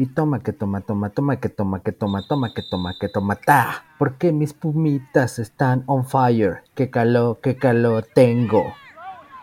[0.00, 3.36] Y toma que toma, toma, toma que toma, que toma, toma que toma, que toma,
[3.36, 3.84] ta.
[3.98, 6.62] Porque mis pumitas están on fire.
[6.74, 8.72] Qué calor, qué calor tengo.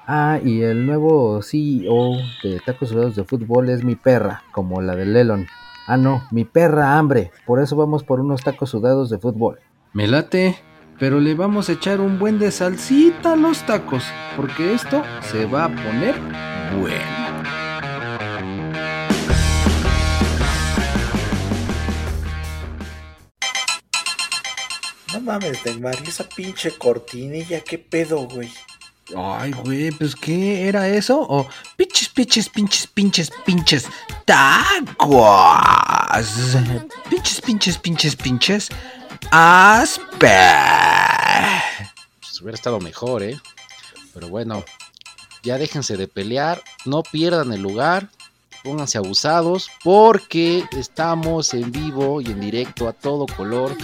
[0.08, 4.96] Ah, y el nuevo CEO de Tacos Sudados de Fútbol es mi perra, como la
[4.96, 5.46] de Lelon.
[5.86, 7.30] Ah, no, mi perra hambre.
[7.46, 9.60] Por eso vamos por unos tacos sudados de fútbol.
[9.94, 10.58] Me late,
[10.98, 15.46] pero le vamos a echar un buen de salsita a los tacos, porque esto se
[15.46, 16.16] va a poner
[16.82, 17.27] bueno.
[25.14, 27.62] No mames, Neymar, ¿y esa pinche cortinilla?
[27.62, 28.52] ¿Qué pedo, güey?
[29.16, 31.22] Ay, güey, pues ¿qué era eso?
[31.22, 33.86] O pinches, pinches, pinches, pinches, pinches,
[34.26, 35.18] tacos.
[37.10, 38.70] Pinches, pinches, pinches, pinches,
[39.32, 40.28] aspe.
[42.20, 43.40] Pues hubiera estado mejor, ¿eh?
[44.14, 44.66] Pero bueno,
[45.42, 48.10] ya déjense de pelear, no pierdan el lugar,
[48.68, 53.78] pónganse abusados, porque estamos en vivo y en directo a todo color,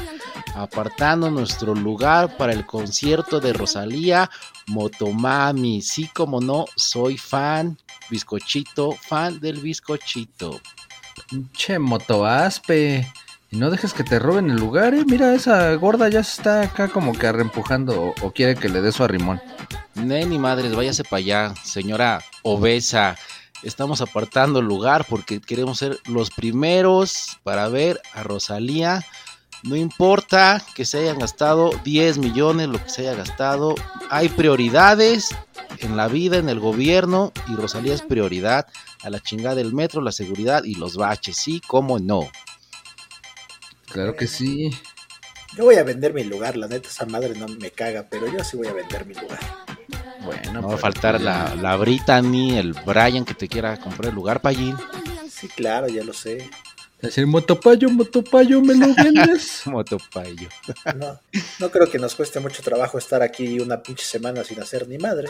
[0.56, 4.30] apartando nuestro lugar para el concierto de Rosalía
[4.68, 5.82] Motomami.
[5.82, 7.78] Sí, como no, soy fan,
[8.10, 10.60] bizcochito, fan del bizcochito.
[11.54, 13.10] Che, motoaspe.
[13.52, 15.06] Y no dejes que te roben el lugar, eh.
[15.08, 18.82] Mira, esa gorda ya se está acá como que arreempujando o, o quiere que le
[18.82, 19.40] dé su arrimón.
[19.96, 23.16] Ne, ni madres, váyase para allá, señora obesa.
[23.64, 29.06] Estamos apartando el lugar porque queremos ser los primeros para ver a Rosalía.
[29.64, 33.76] No importa que se hayan gastado 10 millones, lo que se haya gastado.
[34.10, 35.34] Hay prioridades
[35.80, 38.68] en la vida, en el gobierno, y Rosalía es prioridad
[39.02, 41.38] a la chingada del metro, la seguridad y los baches.
[41.38, 42.30] Sí, cómo no.
[43.86, 44.72] Claro que sí.
[45.56, 48.44] Yo voy a vender mi lugar, la neta, esa madre no me caga, pero yo
[48.44, 49.63] sí voy a vender mi lugar.
[50.26, 54.10] Bueno, No va a pues, faltar la, la Brittany, el Brian que te quiera comprar
[54.10, 54.76] el lugar, Pallín.
[55.30, 56.50] Sí, claro, ya lo sé.
[57.04, 59.64] Decir, motopayo, motopayo, ¿me lo vendes?
[59.66, 60.48] Motopayo.
[60.96, 61.20] No,
[61.60, 64.98] no creo que nos cueste mucho trabajo estar aquí una pinche semana sin hacer ni
[64.98, 65.28] madre.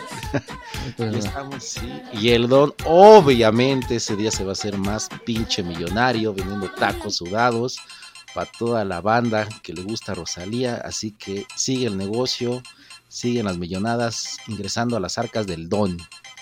[0.98, 1.92] Pues, estamos, sí.
[2.14, 7.16] Y el don, obviamente, ese día se va a hacer más pinche millonario, vendiendo tacos
[7.16, 7.80] sudados
[8.36, 10.76] para toda la banda que le gusta a Rosalía.
[10.76, 12.62] Así que sigue el negocio,
[13.14, 15.98] siguen las millonadas ingresando a las arcas del don.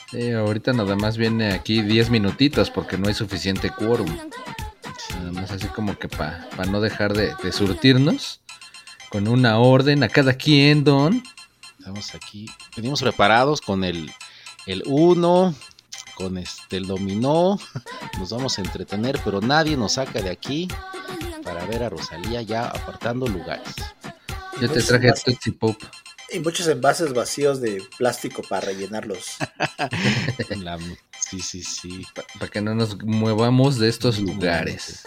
[0.09, 4.09] Sí, ahorita nada más viene aquí 10 minutitos porque no hay suficiente quórum.
[5.17, 8.41] Nada más así como que para no dejar de, de surtirnos
[9.09, 11.21] con una orden a cada quien, don.
[11.79, 12.45] Estamos aquí,
[12.75, 14.11] venimos preparados con el,
[14.65, 15.53] el uno,
[16.15, 17.59] con este el dominó.
[18.19, 20.67] Nos vamos a entretener, pero nadie nos saca de aquí
[21.43, 23.73] para ver a Rosalía ya apartando lugares.
[24.61, 25.75] Yo te traje envases- Tootsie Pop.
[26.33, 29.35] Y muchos envases vacíos de plástico para rellenarlos.
[30.57, 30.79] La-
[31.19, 32.05] sí, sí, sí.
[32.39, 35.03] Para que no nos movamos de estos lugares.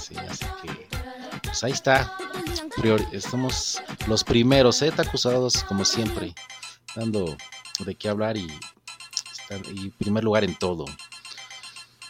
[0.00, 0.88] Sí, así que
[1.42, 2.12] pues ahí está.
[2.76, 4.92] Priori- estamos los primeros, ¿eh?
[4.96, 6.34] acusados como siempre,
[6.94, 7.36] dando
[7.80, 8.46] de qué hablar y
[9.98, 10.84] primer lugar en todo.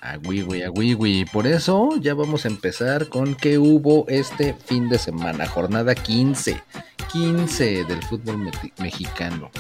[0.00, 1.25] Agüigüi, agüigüi.
[1.26, 5.47] Por eso ya vamos a empezar con qué hubo este fin de semana.
[5.47, 6.62] Jornada 15.
[7.12, 9.50] 15 del fútbol me- mexicano.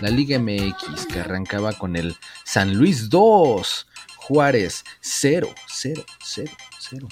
[0.00, 3.86] La Liga MX que arrancaba con el San Luis 2.
[4.16, 6.52] Juárez 0, 0, 0,
[6.90, 7.08] 0.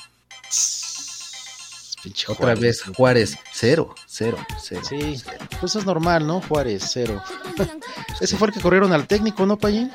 [2.02, 2.82] Pinche Otra Juárez, vez.
[2.96, 4.82] Juárez 0, 0, 0.
[4.88, 5.22] Sí,
[5.58, 6.40] pues es normal, ¿no?
[6.42, 7.20] Juárez, cero.
[8.20, 9.90] Ese fue el que corrieron al técnico, ¿no, Payín?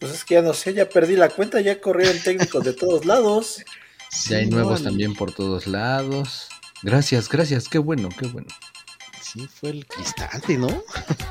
[0.00, 3.04] Pues es que ya no sé, ya perdí la cuenta, ya corrieron técnicos de todos
[3.04, 3.62] lados.
[4.28, 6.48] Ya hay Sí, nuevos también por todos lados.
[6.82, 7.68] Gracias, gracias.
[7.68, 8.48] Qué bueno, qué bueno.
[9.22, 10.66] Sí, fue el Cristante, ¿no?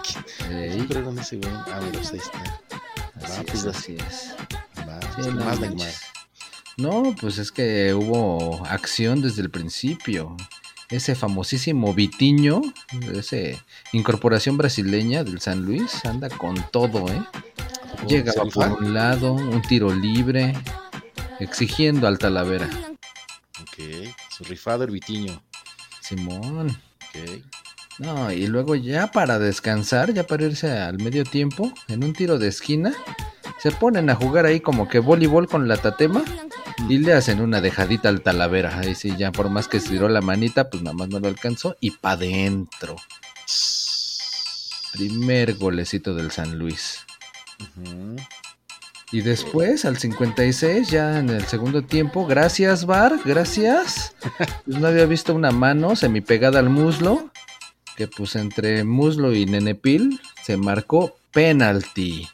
[0.06, 1.52] Sí, pero ese güey.
[1.54, 2.62] Ah, pues ahí está.
[3.22, 4.34] así pues, es, así es.
[4.88, 6.02] Va, Sí, pues, ¿qué no más?
[6.78, 10.38] No, pues es que hubo acción desde el principio.
[10.90, 12.62] Ese famosísimo Vitiño,
[13.14, 13.62] ese
[13.92, 17.22] incorporación brasileña del San Luis, anda con todo, ¿eh?
[18.00, 20.54] ¿A poco Llegaba se por un lado, un tiro libre,
[21.40, 22.70] exigiendo al Talavera.
[23.62, 25.44] Ok, su rifado el Vitiño.
[26.02, 26.70] Simón.
[26.70, 27.44] Ok.
[28.00, 32.40] No, y luego ya para descansar, ya para irse al medio tiempo, en un tiro
[32.40, 32.94] de esquina,
[33.58, 36.24] se ponen a jugar ahí como que voleibol con la tatema
[36.88, 38.80] y le hacen una dejadita al Talavera.
[38.80, 41.76] Ahí sí, ya por más que estiró la manita, pues nada más no lo alcanzó
[41.82, 42.96] y pa' dentro.
[44.94, 47.06] Primer golecito del San Luis.
[49.12, 54.14] Y después, al 56, ya en el segundo tiempo, gracias, Bar, gracias.
[54.66, 57.32] Pues no había visto una mano semipegada al muslo,
[57.96, 62.28] que pues entre muslo y nenepil se marcó penalti.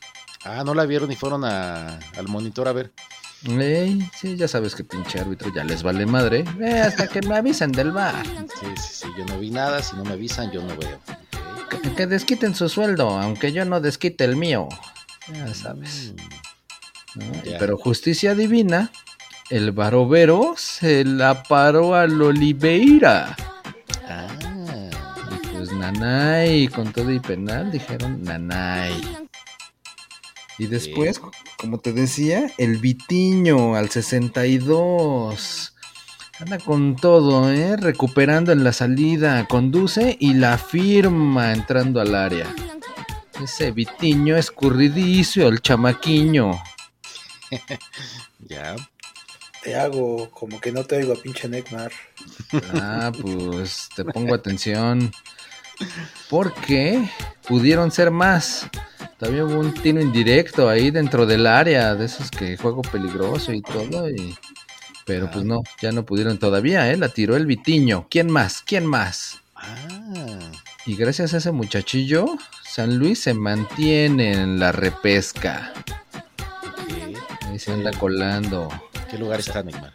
[0.44, 2.92] Ah, no la vieron y fueron a- al monitor a ver.
[3.48, 6.44] Ey, sí, ya sabes que pinche árbitro ya les vale madre.
[6.60, 8.26] Eh, hasta que me avisen del bar.
[8.26, 11.00] Sí, sí, sí, yo no vi nada, si no me avisan yo no veo.
[11.70, 14.68] Que, que desquiten su sueldo, aunque yo no desquite el mío.
[15.34, 16.14] Ya sabes.
[17.16, 17.44] Mm, ¿no?
[17.44, 17.58] Ya.
[17.58, 18.92] Pero justicia divina,
[19.50, 23.36] el barovero se la paró al Oliveira.
[24.08, 24.28] Ah,
[25.44, 29.26] Y pues Nanay, con todo y penal, dijeron Nanay.
[30.58, 31.20] Y después,
[31.58, 35.74] como te decía, el Vitiño al 62.
[36.40, 37.76] Anda con todo, ¿eh?
[37.78, 42.54] Recuperando en la salida, conduce y la firma entrando al área.
[43.44, 46.52] Ese Vitiño escurridizo, el chamaquiño.
[48.40, 48.76] ya.
[49.64, 51.92] Te hago como que no te oigo a pinche Neymar.
[52.74, 55.12] Ah, pues te pongo atención.
[56.30, 57.10] Porque
[57.48, 58.68] pudieron ser más.
[59.18, 63.62] Todavía hubo un tiro indirecto ahí dentro del área, de esos que juego peligroso y
[63.62, 64.10] todo.
[64.10, 64.38] Y...
[65.06, 66.98] Pero pues no, ya no pudieron todavía, ¿eh?
[66.98, 68.08] La tiró el Vitiño.
[68.10, 68.62] ¿Quién más?
[68.62, 69.40] ¿Quién más?
[69.56, 70.52] Ah,
[70.86, 72.38] Y gracias a ese muchachillo,
[72.76, 75.72] San Luis se mantiene en la repesca.
[77.44, 78.68] Ahí se anda colando.
[79.10, 79.94] ¿Qué lugar está, Neymar?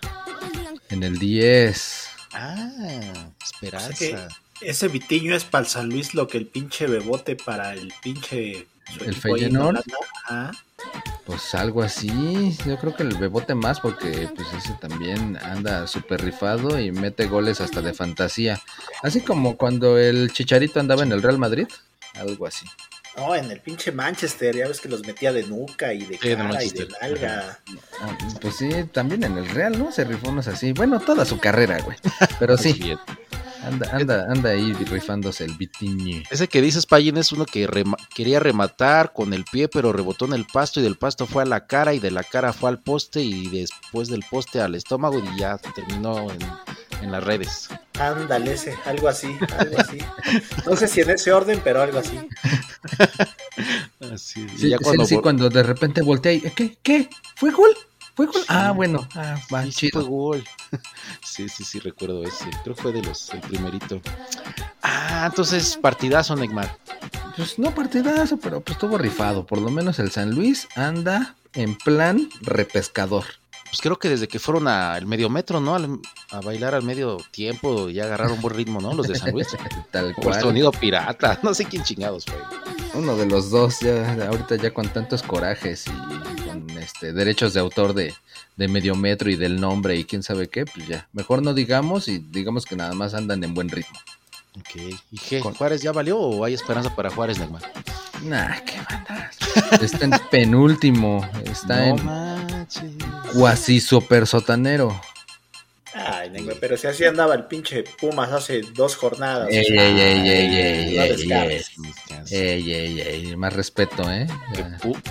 [0.88, 2.06] En el 10.
[2.32, 2.70] Ah,
[3.12, 3.92] O Esperanza.
[3.92, 4.28] sea
[4.60, 7.92] que ese Vitiño es para el San Luis lo que el pinche Bebote para el
[8.02, 8.66] pinche...
[9.04, 9.82] ¿El Feyenoord?
[10.24, 10.50] Ajá.
[11.26, 16.24] Pues algo así, yo creo que el Bebote más porque pues ese también anda súper
[16.24, 18.58] rifado y mete goles hasta de fantasía.
[19.02, 21.68] Así como cuando el Chicharito andaba en el Real Madrid,
[22.20, 22.66] algo así.
[23.16, 26.34] No, en el pinche Manchester, ya ves que los metía de nuca y de Sí,
[26.36, 27.58] cara y de nalga.
[28.00, 29.90] Ah, pues sí, también en el Real, ¿no?
[29.90, 30.72] Se rifó unos así.
[30.72, 31.96] Bueno, toda su carrera, güey.
[32.38, 32.94] Pero sí,
[33.64, 36.22] anda, anda, anda ahí rifándose el Vitiñe.
[36.30, 40.26] Ese que dices, Payin, es uno que rema- quería rematar con el pie, pero rebotó
[40.26, 42.70] en el pasto y del pasto fue a la cara y de la cara fue
[42.70, 46.38] al poste y después del poste al estómago y ya terminó en,
[47.02, 47.68] en las redes.
[47.98, 49.98] Ándale, ese, algo así, algo así.
[50.66, 52.18] No sé si en ese orden, pero algo así.
[54.12, 56.76] Así, Sí, ya cuando, sí, cuando de repente voltea y, ¿qué?
[56.82, 57.08] ¿Qué?
[57.36, 57.70] ¿Fue gol?
[58.14, 58.42] ¿Fue gol?
[58.48, 60.06] Ah, bueno, ah, va, Sí, sí fue chido.
[60.10, 60.44] gol.
[61.24, 62.46] Sí, sí, sí, recuerdo ese.
[62.64, 64.00] Creo que fue de los, el primerito.
[64.82, 66.76] Ah, entonces partidazo, Neymar.
[67.36, 69.46] Pues no partidazo, pero pues estuvo rifado.
[69.46, 73.24] Por lo menos el San Luis anda en plan repescador.
[73.70, 75.74] Pues creo que desde que fueron al medio metro, ¿no?
[75.76, 76.00] Al-
[76.30, 78.92] a bailar al medio tiempo ya agarraron buen ritmo, ¿no?
[78.94, 79.46] Los de San Luis.
[79.92, 80.40] Tal cual.
[80.40, 81.38] sonido pirata.
[81.44, 82.34] No sé quién chingados fue.
[82.94, 87.60] Uno de los dos, ya ahorita ya con tantos corajes y con este derechos de
[87.60, 88.12] autor de,
[88.56, 91.08] de medio metro y del nombre y quién sabe qué, pues ya.
[91.12, 93.96] Mejor no digamos y digamos que nada más andan en buen ritmo.
[94.58, 94.76] Ok.
[95.12, 95.40] ¿Y qué?
[95.40, 97.62] Con- ¿Juárez ya valió o hay esperanza para Juárez, Neymar?
[98.22, 99.30] Nah, qué banda.
[99.80, 101.26] Está en penúltimo.
[101.44, 102.92] Está no en manches.
[103.34, 105.00] cuasi super sotanero.
[105.94, 109.48] Ay, Neymar, pero si así andaba el pinche Pumas hace dos jornadas.
[109.50, 111.02] Ey, ey, ey, ey, ey, no
[111.42, 111.62] ey.
[112.30, 114.26] Ey, ey, ey, más respeto, ¿eh?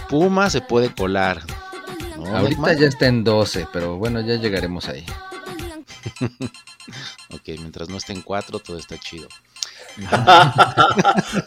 [0.09, 1.41] Puma se puede colar.
[2.15, 2.77] ¿no, Ahorita Neymar?
[2.77, 5.05] ya está en 12, pero bueno, ya llegaremos ahí.
[7.31, 9.27] Ok, mientras no esté en cuatro, todo está chido.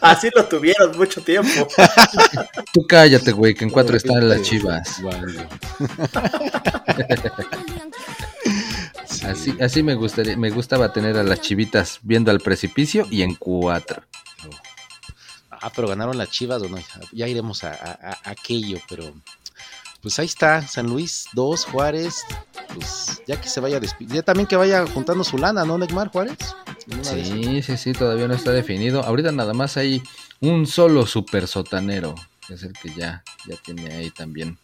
[0.01, 1.67] Así lo tuvieron mucho tiempo.
[2.73, 5.01] Tú cállate, güey, que en cuatro están las chivas.
[5.01, 5.47] Vale.
[9.07, 9.25] Sí.
[9.25, 13.35] Así, así me gustaría, me gustaba tener a las chivitas viendo al precipicio y en
[13.35, 14.03] cuatro.
[15.49, 16.77] Ah, pero ganaron las Chivas o no.
[16.77, 19.13] Ya, ya iremos a, a- a aquello, pero
[20.03, 22.25] pues ahí está, San Luis 2, Juárez,
[22.75, 26.09] pues ya que se vaya despidiendo, ya también que vaya juntando su lana, ¿no, Neymar
[26.09, 26.37] Juárez?
[27.01, 29.01] Sí, sí, sí, todavía no está definido.
[29.01, 30.03] Ahorita nada más hay
[30.41, 34.57] un solo super sotanero, que es el que ya, ya tiene ahí también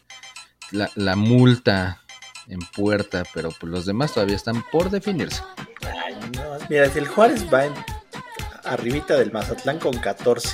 [0.71, 2.01] la, la multa
[2.49, 5.41] en puerta, pero pues los demás todavía están por definirse.
[5.83, 6.57] Ay, no.
[6.69, 7.73] Mira, si el Juárez va en
[8.65, 10.49] arribita del Mazatlán con 14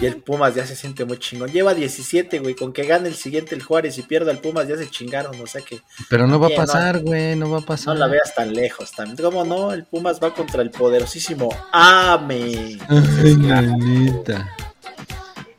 [0.00, 1.50] Y el Pumas ya se siente muy chingón.
[1.52, 2.54] Lleva 17, güey.
[2.54, 5.38] Con que gane el siguiente el Juárez y pierda el Pumas ya se chingaron.
[5.40, 5.80] O sea que.
[6.08, 7.88] Pero no va a pasar, güey, no va a pasar.
[7.94, 8.92] No la veas tan lejos.
[8.92, 9.18] También.
[9.18, 9.72] ¿Cómo no?
[9.72, 12.78] El Pumas va contra el poderosísimo AME.
[12.88, 14.48] Ay, manita.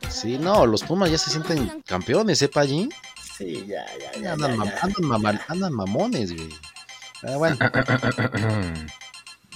[0.08, 2.90] Sí, no, los Pumas ya se sienten campeones, ¿eh, Pallín?
[3.38, 4.32] Sí, ya, ya, ya.
[4.32, 4.78] Andan, ya, mam- ya.
[4.82, 6.48] andan andan mamones, güey.
[7.20, 7.56] Pero bueno,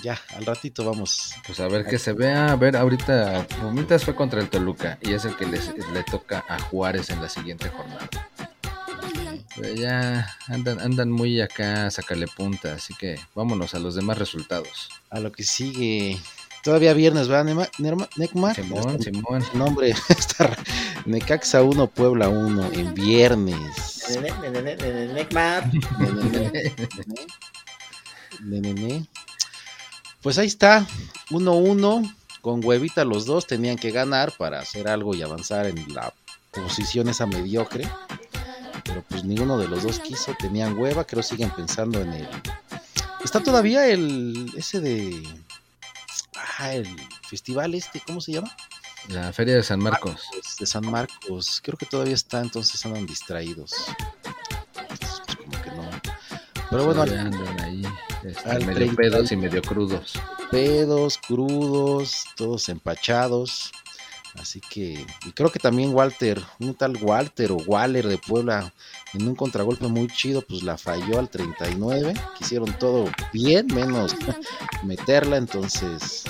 [0.07, 1.35] ya, al ratito vamos.
[1.47, 2.53] Pues a ver que se vea.
[2.53, 6.45] A ver, ahorita Pumitas fue contra el Toluca y es el que les- le toca
[6.49, 8.09] a Juárez en la siguiente jornada.
[9.57, 14.19] Pero ya andan, andan muy acá a sacarle punta, así que vámonos a los demás
[14.19, 14.91] resultados.
[15.11, 16.21] A lo que sigue.
[16.63, 17.69] Todavía viernes, ¿verdad,
[18.17, 18.55] Necmar?
[18.55, 19.45] Simón, Simón.
[19.55, 20.57] Nombre, está
[21.05, 24.05] Necaxa 1, Puebla 1, en viernes.
[24.11, 25.71] Nene, nene, nene, nene, Necmar.
[30.27, 30.85] Pues ahí está,
[31.31, 36.13] 1-1, con huevita los dos tenían que ganar para hacer algo y avanzar en la
[36.51, 37.89] posición esa mediocre.
[38.83, 42.29] Pero pues ninguno de los dos quiso, tenían hueva, creo siguen pensando en el...
[43.25, 44.51] Está todavía el...
[44.57, 45.23] ese de...
[46.59, 46.89] Ah, el
[47.29, 48.53] festival este, ¿cómo se llama?
[49.07, 50.23] La Feria de San Marcos.
[50.33, 51.61] Pues, de San Marcos.
[51.63, 53.75] Creo que todavía está, entonces andan distraídos.
[54.91, 55.89] Entonces, pues como que no.
[56.69, 57.03] Pero bueno,
[57.63, 57.86] ahí
[58.27, 58.97] este, al medio 30.
[58.97, 60.21] pedos y medio crudos.
[60.51, 63.73] pedos, crudos, todos empachados.
[64.39, 68.73] Así que, y creo que también Walter, un tal Walter o Waller de Puebla,
[69.15, 72.15] en un contragolpe muy chido, pues la falló al 39.
[72.39, 74.15] Quisieron todo bien, menos
[74.85, 76.25] meterla, entonces.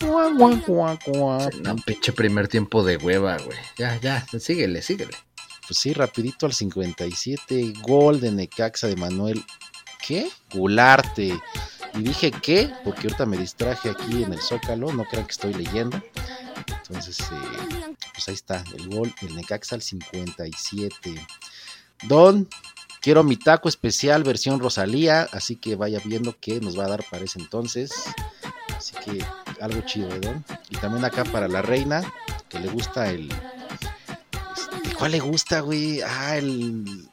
[0.00, 1.50] guau, guau, guau, guau.
[1.62, 3.58] No, pinche primer tiempo de hueva, güey.
[3.78, 5.12] Ya, ya, síguele, síguele.
[5.66, 9.44] Pues sí, rapidito al 57, gol de Necaxa de Manuel,
[10.08, 10.30] ¿qué?
[10.54, 11.38] Gularte.
[11.94, 12.72] Y dije ¿qué?
[12.82, 16.02] porque ahorita me distraje aquí en el Zócalo, no crean que estoy leyendo.
[16.66, 21.26] Entonces, eh, pues ahí está, el gol del Necaxa al 57.
[22.04, 22.48] Don,
[23.02, 27.04] quiero mi taco especial versión Rosalía, así que vaya viendo qué nos va a dar
[27.10, 27.92] para ese entonces.
[28.74, 29.22] Así que
[29.60, 30.42] algo chido, ¿eh, Don?
[30.70, 32.10] Y también acá para la reina,
[32.48, 33.30] que le gusta el...
[33.30, 36.00] este, ¿Cuál le gusta, güey?
[36.00, 37.10] Ah, el...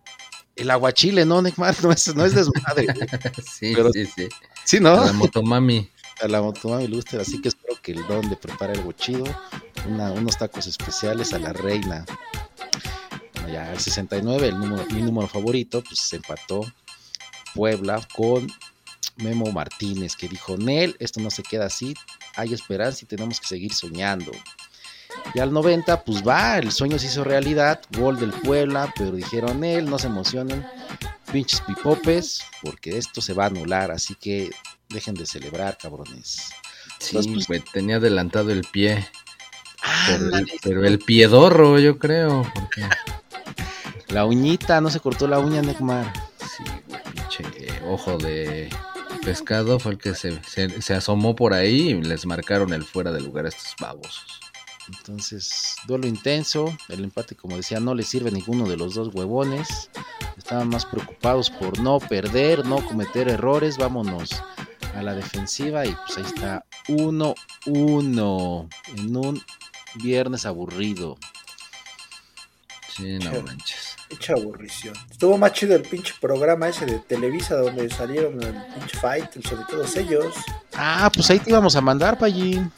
[0.56, 1.76] El aguachile, ¿no, Necmar?
[1.84, 2.88] No es, no es desmadre.
[3.60, 4.28] Sí, Pero- sí, sí.
[4.64, 4.94] Sí, ¿no?
[5.02, 5.90] A La motomami.
[6.22, 9.26] a la motomami gusta, así que espero que el don le prepare algo chido,
[9.88, 12.06] una- unos tacos especiales a la reina.
[13.34, 16.62] Bueno, ya al 69, el número, mi número favorito, pues se empató
[17.54, 18.48] Puebla con
[19.18, 21.94] Memo Martínez, que dijo, Nel, esto no se queda así,
[22.36, 24.32] hay esperanza y tenemos que seguir soñando.
[25.34, 29.60] Y al 90, pues va, el sueño se hizo realidad, gol del Puebla, pero dijeron,
[29.60, 30.66] Nel, no se emocionen,
[31.32, 34.50] pinches pipopes, porque esto se va a anular, así que
[34.90, 36.50] dejen de celebrar, cabrones.
[37.00, 39.06] Sí, Entonces, pues, tenía adelantado el pie.
[40.08, 42.50] Pero el, Ándale, pero el piedorro, yo creo.
[42.54, 42.82] Porque,
[44.08, 46.14] La uñita, no se cortó la uña, Necmar.
[46.40, 46.64] sí,
[47.12, 48.70] pinche eh, ojo de
[49.26, 53.12] pescado fue el que se, se, se asomó por ahí y les marcaron el fuera
[53.12, 54.40] de lugar a estos babosos.
[54.90, 56.76] Entonces, duelo intenso.
[56.90, 59.90] El empate, como decía, no le sirve a ninguno de los dos huevones.
[60.38, 63.78] Estaban más preocupados por no perder, no cometer errores.
[63.78, 64.44] Vámonos
[64.96, 69.44] a la defensiva y pues ahí está 1-1 en un
[69.96, 71.18] viernes aburrido.
[72.96, 73.42] Sí, no Che.
[73.42, 73.96] manches.
[74.08, 74.94] Pinche aburrición.
[75.10, 79.44] Estuvo más chido el pinche programa ese de Televisa donde salieron el pinche fight, el
[79.44, 80.34] sobre todos ellos.
[80.76, 82.72] Ah, pues ahí te íbamos a mandar, Pallín.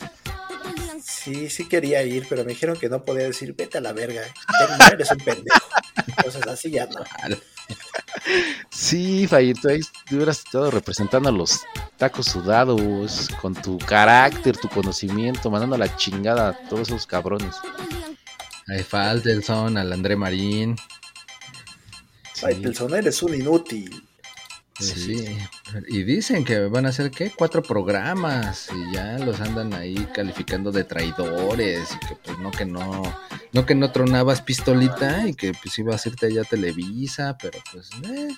[1.27, 4.21] Sí, sí quería ir, pero me dijeron que no podía decir, vete a la verga.
[4.59, 5.67] Tecma, Eres un pendejo.
[6.07, 7.01] Entonces así ya no.
[8.69, 11.65] Sí, Pallín, tú ahí te hubieras estado representando a los
[11.97, 17.55] tacos sudados, con tu carácter, tu conocimiento, mandando a la chingada a todos esos cabrones.
[18.69, 20.77] Ahí Faltelson, al André Marín.
[22.41, 24.06] Ay, Pilson, eres un inútil.
[24.77, 25.17] Pues Sí.
[25.25, 25.37] sí.
[25.87, 27.31] Y dicen que van a hacer, ¿qué?
[27.35, 32.65] Cuatro programas y ya los andan ahí calificando de traidores y que pues no que
[32.65, 33.01] no,
[33.53, 37.89] no que no tronabas pistolita y que pues ibas a irte allá Televisa, pero pues,
[38.03, 38.29] eh,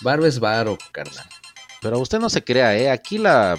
[0.00, 1.26] varo es varo, carnal.
[1.82, 2.90] Pero usted no se crea, ¿eh?
[2.90, 3.58] Aquí la,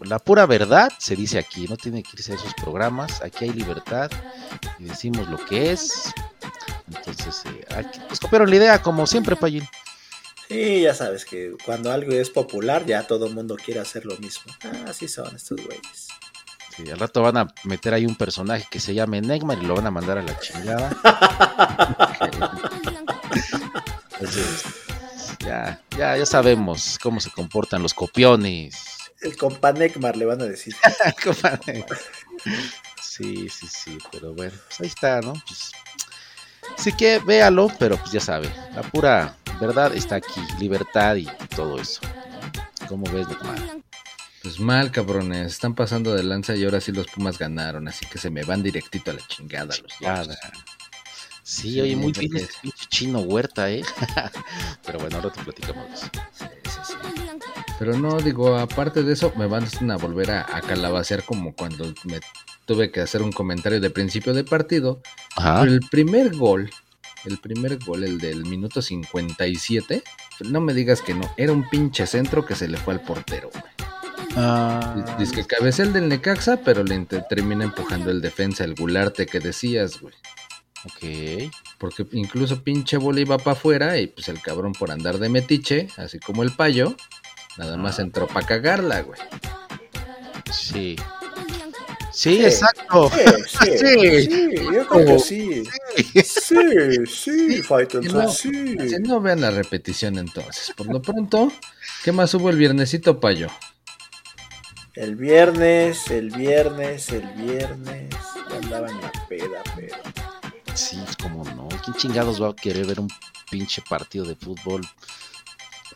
[0.00, 3.52] la pura verdad se dice aquí, no tiene que irse a esos programas, aquí hay
[3.52, 4.10] libertad
[4.80, 6.12] y decimos lo que es.
[6.88, 9.68] Entonces, eh, aquí, pues copiaron la idea, como siempre, Payín.
[10.48, 14.16] Sí, ya sabes que cuando algo es popular, ya todo el mundo quiere hacer lo
[14.16, 14.50] mismo.
[14.64, 16.08] Ah, así son estos güeyes.
[16.74, 19.74] Sí, al rato van a meter ahí un personaje que se llame Neymar y lo
[19.74, 20.96] van a mandar a la chingada.
[24.12, 24.64] Entonces,
[25.40, 28.74] ya, ya, ya sabemos cómo se comportan los copiones.
[29.20, 30.74] El compa Necmar le van a decir.
[31.24, 31.84] Compadre.
[33.02, 35.34] Sí, sí, sí, pero bueno, pues ahí está, ¿no?
[35.46, 35.72] Pues,
[36.76, 41.80] sí que véalo, pero pues ya sabe, la pura verdad está aquí, libertad y todo
[41.80, 42.00] eso.
[42.88, 43.78] ¿Cómo ves, Neymar?
[44.42, 45.52] Pues mal, cabrones.
[45.52, 47.88] Están pasando de lanza y ahora sí los Pumas ganaron.
[47.88, 50.36] Así que se me van directito a la chingada los dos.
[51.42, 53.82] Sí, Sí, oye, muy bien este pinche chino huerta, ¿eh?
[54.84, 55.98] pero bueno, ahora te platicamos.
[55.98, 56.94] Sí, sí, sí.
[57.78, 61.94] Pero no, digo, aparte de eso, me van a volver a, a calabacear como cuando
[62.04, 62.20] me
[62.68, 65.00] tuve que hacer un comentario de principio de partido.
[65.36, 65.62] Ajá.
[65.62, 66.70] Pero el primer gol,
[67.24, 70.04] el primer gol, el del minuto 57,
[70.44, 73.50] no me digas que no, era un pinche centro que se le fue al portero.
[73.52, 73.64] güey.
[74.36, 76.98] Ah, Dice que cabecea el del Necaxa, pero le
[77.28, 80.14] termina empujando el defensa, el Gularte que decías, güey.
[80.84, 81.50] ok.
[81.78, 85.88] Porque incluso pinche bola iba para afuera y pues el cabrón por andar de metiche,
[85.96, 86.94] así como el payo,
[87.56, 88.02] nada más Ah.
[88.02, 89.18] entró para cagarla, güey.
[90.52, 90.96] Sí.
[92.18, 92.44] Sí, Sí.
[92.46, 93.10] exacto.
[93.14, 94.22] Sí, sí, Sí.
[94.26, 95.62] sí, yo creo que sí.
[96.24, 98.50] Sí, sí, Fighter, Si no, sí.
[99.02, 100.72] no vean la repetición entonces.
[100.76, 101.52] Por lo pronto,
[102.02, 103.46] ¿qué más hubo el viernesito, payo?
[104.94, 108.12] El viernes, el viernes, el viernes.
[108.50, 109.96] yo andaba en la peda, pero.
[110.74, 111.68] Sí, como no.
[111.84, 113.08] ¿Quién chingados va a querer ver un
[113.48, 114.84] pinche partido de fútbol?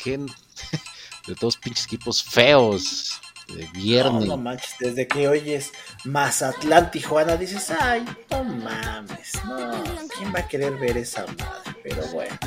[0.00, 0.26] ¿Quién?
[1.26, 3.20] De todos pinches equipos feos.
[3.48, 4.26] De No, viernes.
[4.28, 5.72] no manches, desde que oyes
[6.04, 9.82] Mazatlán, Tijuana, dices, ay, no mames, no,
[10.16, 11.76] ¿quién va a querer ver esa madre?
[11.82, 12.38] Pero bueno,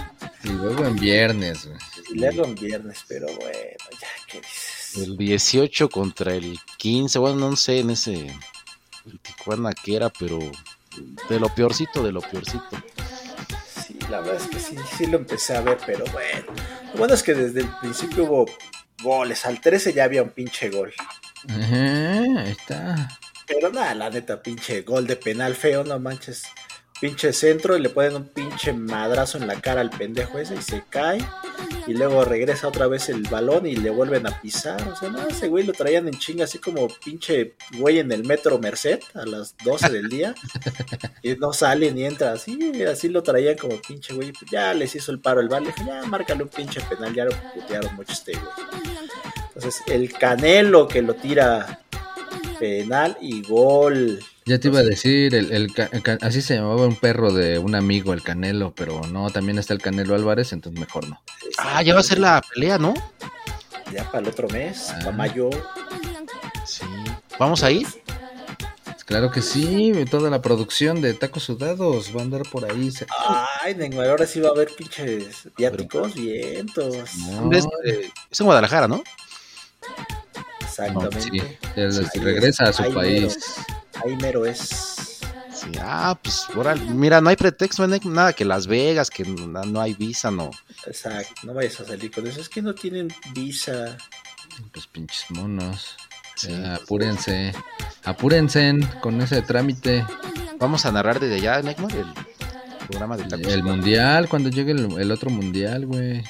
[0.44, 1.78] Y luego en viernes, güey.
[2.12, 3.52] y luego en viernes, pero bueno,
[4.02, 4.98] ya, ¿qué dices?
[4.98, 7.20] El 18 contra el 15.
[7.20, 8.28] Bueno, no sé en ese.
[9.06, 10.40] El Tijuana que era, pero.
[11.28, 12.64] De lo peorcito, de lo peorcito.
[13.86, 16.46] Sí, la verdad es que sí, sí lo empecé a ver, pero bueno.
[16.94, 18.46] Lo bueno es que desde el principio hubo
[19.02, 20.94] goles, al 13 ya había un pinche gol.
[21.48, 23.10] Ajá, ahí está.
[23.48, 26.44] Pero nada, la neta, pinche gol de penal feo, no manches.
[27.00, 30.62] Pinche centro y le ponen un pinche madrazo en la cara al pendejo ese y
[30.62, 31.20] se cae.
[31.88, 34.82] Y luego regresa otra vez el balón y le vuelven a pisar.
[34.88, 38.24] O sea, no, ese güey lo traían en chinga, así como pinche güey en el
[38.24, 40.34] metro Merced a las 12 del día.
[41.22, 42.32] y no sale ni entra.
[42.32, 44.32] Así, así lo traían como pinche güey.
[44.50, 45.62] Ya les hizo el paro el bar.
[45.62, 47.13] Le dijo, ya, márcale un pinche penal.
[47.13, 48.34] Ya lo putearon mucho este.
[49.48, 51.82] Entonces, el Canelo que lo tira
[52.60, 54.19] penal y gol.
[54.47, 57.58] Ya te iba a decir, el, el ca- el así se llamaba un perro de
[57.58, 61.19] un amigo, el Canelo, pero no, también está el Canelo Álvarez, entonces mejor no.
[61.58, 62.93] Ah, ya va a ser la pelea, ¿no?
[63.91, 64.99] Ya para el otro mes, Ah.
[64.99, 65.49] para mayo.
[66.63, 66.86] Sí.
[67.39, 67.88] ¿Vamos a ir?
[69.05, 72.91] Claro que sí, toda la producción de tacos sudados va a andar por ahí.
[72.91, 73.05] se-
[73.63, 77.15] Ay, Neymar, ahora sí va a haber pinches viáticos, vientos.
[77.17, 77.65] No, es
[78.39, 79.03] en Guadalajara, ¿no?
[80.78, 81.22] Exactamente.
[81.22, 81.42] sí,
[81.76, 83.38] les- Ahí regresa a su ahí país.
[84.04, 85.20] Ahí mero es.
[85.54, 85.72] Sí.
[85.82, 86.82] Ah, pues, órale.
[86.86, 90.30] mira, no hay pretexto, no hay nada que Las Vegas, que no, no hay visa,
[90.30, 90.52] no.
[90.86, 92.42] Exacto, no vayas a salir con eso.
[92.42, 93.98] Es que no tienen visa.
[94.74, 95.96] Pues pinches monos.
[96.36, 96.50] Sí.
[96.50, 97.54] Ya, apúrense,
[98.04, 100.06] apúrense con ese trámite.
[100.60, 102.06] Vamos a narrar desde allá, Neymar, el
[102.88, 103.48] programa de tacos.
[103.48, 106.24] El mundial, cuando llegue el, el otro mundial, güey.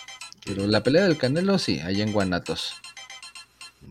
[0.46, 2.76] Pero la pelea del Canelo, sí, ahí en Guanatos.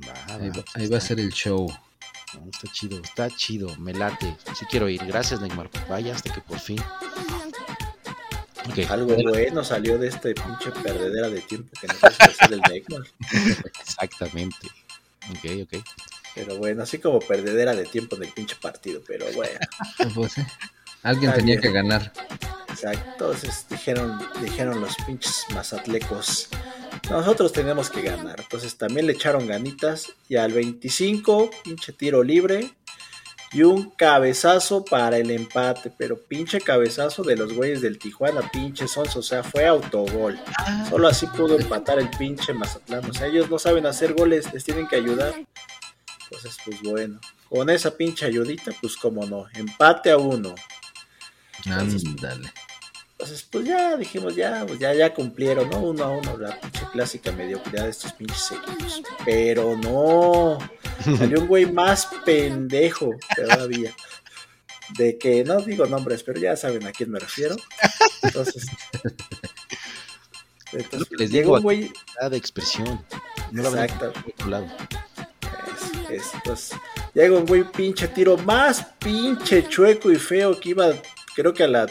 [0.06, 1.66] Va, Ahí, va, va- ahí va a ser el show.
[2.34, 4.36] No, está chido, está chido, me late.
[4.58, 5.04] Sí quiero ir.
[5.06, 5.70] Gracias, Neymar.
[5.88, 6.82] Vaya hasta que por fin.
[8.88, 13.02] Algo bueno salió de este pinche perdedera de tiempo que nos hace hacer el Neymar.
[13.80, 14.68] Exactamente.
[15.30, 15.84] Ok, ok.
[16.34, 19.00] Pero bueno, así como perdedera de tiempo en el pinche partido.
[19.06, 19.58] Pero bueno,
[20.14, 20.34] Pues.
[21.02, 21.60] Alguien Está tenía bien.
[21.60, 22.12] que ganar.
[22.70, 23.10] exacto.
[23.32, 26.48] Entonces dijeron, dijeron los pinches mazatlecos.
[27.10, 28.40] Nosotros tenemos que ganar.
[28.40, 30.12] Entonces también le echaron ganitas.
[30.28, 32.72] Y al 25, pinche tiro libre.
[33.52, 35.92] Y un cabezazo para el empate.
[35.96, 39.20] Pero pinche cabezazo de los güeyes del Tijuana, pinche Sonso.
[39.20, 40.40] O sea, fue autogol.
[40.88, 43.08] Solo así pudo empatar el pinche Mazatlán.
[43.08, 45.34] O sea, ellos no saben hacer goles, les tienen que ayudar.
[46.24, 47.20] Entonces, pues bueno.
[47.48, 49.46] Con esa pinche ayudita, pues como no.
[49.54, 50.54] Empate a uno.
[51.66, 52.52] Ándale.
[53.24, 55.78] Entonces, pues ya dijimos, ya, pues ya, ya cumplieron, ¿no?
[55.78, 59.02] Uno a uno, la pinche clásica mediocridad de estos pinches equipos.
[59.24, 60.58] Pero no,
[61.16, 63.94] salió un güey más pendejo todavía.
[64.98, 67.56] De que, no digo nombres, pero ya saben a quién me refiero.
[68.20, 68.66] Entonces,
[70.72, 71.90] entonces Les digo un güey,
[72.30, 73.02] de expresión.
[73.52, 74.66] No exacto, por otro lado.
[76.10, 76.72] es, es, pues,
[77.14, 80.92] llega un güey pinche tiro más pinche chueco y feo que iba,
[81.34, 81.86] creo que a la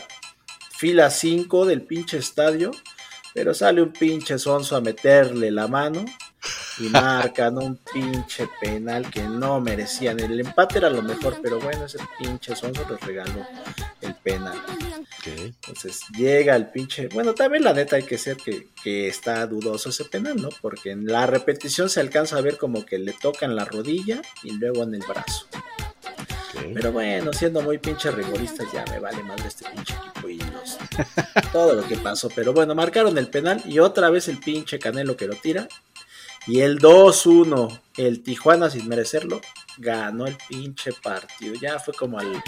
[0.83, 2.71] fila 5 del pinche estadio,
[3.33, 6.03] pero sale un pinche sonso a meterle la mano
[6.77, 10.19] y marcan un pinche penal que no merecían.
[10.19, 13.47] El empate era lo mejor, pero bueno, ese pinche sonso les regaló
[14.01, 14.61] el penal.
[15.25, 17.07] Entonces llega el pinche.
[17.07, 20.49] Bueno, también la neta hay que ser que, que, está dudoso ese penal, ¿no?
[20.61, 24.51] Porque en la repetición se alcanza a ver como que le tocan la rodilla y
[24.57, 25.47] luego en el brazo.
[26.73, 30.37] Pero bueno, siendo muy pinche rigoristas, ya me vale más de este pinche equipo y
[30.37, 30.77] los,
[31.51, 32.29] todo lo que pasó.
[32.29, 35.67] Pero bueno, marcaron el penal y otra vez el pinche Canelo que lo tira.
[36.45, 39.39] Y el 2-1, el Tijuana sin merecerlo,
[39.77, 41.55] ganó el pinche partido.
[41.55, 42.43] Ya fue como al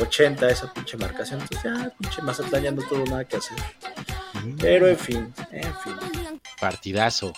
[0.00, 1.40] 80 esa pinche marcación.
[1.40, 3.58] Entonces ya, pinche Mazatlán ya no tuvo nada que hacer.
[4.58, 6.40] Pero en fin, en fin.
[6.58, 7.32] Partidazo.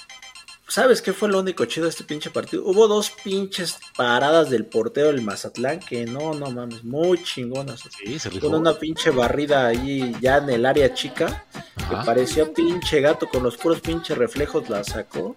[0.68, 2.64] ¿Sabes qué fue lo único chido de este pinche partido?
[2.64, 7.84] Hubo dos pinches paradas del portero del Mazatlán que no, no mames, muy chingonas.
[7.96, 13.00] Sí, se Con una pinche barrida ahí ya en el área chica, que parecía pinche
[13.00, 15.36] gato con los puros pinches reflejos la sacó.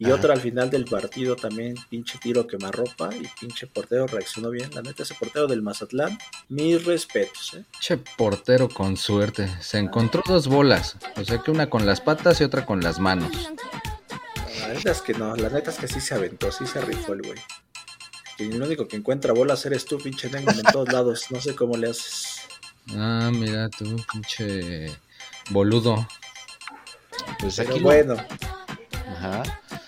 [0.00, 4.70] Y otra al final del partido también, pinche tiro quemarropa y pinche portero reaccionó bien.
[4.74, 7.54] La neta, ese portero del Mazatlán, mis respetos.
[7.54, 7.64] ¿eh?
[7.78, 9.48] Che portero con suerte.
[9.60, 12.98] Se encontró dos bolas, o sea que una con las patas y otra con las
[12.98, 13.30] manos.
[14.60, 17.14] La neta es que no, la neta es que sí se aventó, sí se rifó
[17.14, 17.38] el güey.
[18.38, 21.26] Y el único que encuentra bolas eres tú, pinche Nengo, en todos lados.
[21.30, 22.40] No sé cómo le haces.
[22.96, 24.86] Ah, mira tú, pinche
[25.50, 26.06] boludo.
[27.38, 28.16] Pues aquí bueno.
[29.08, 29.42] Ajá.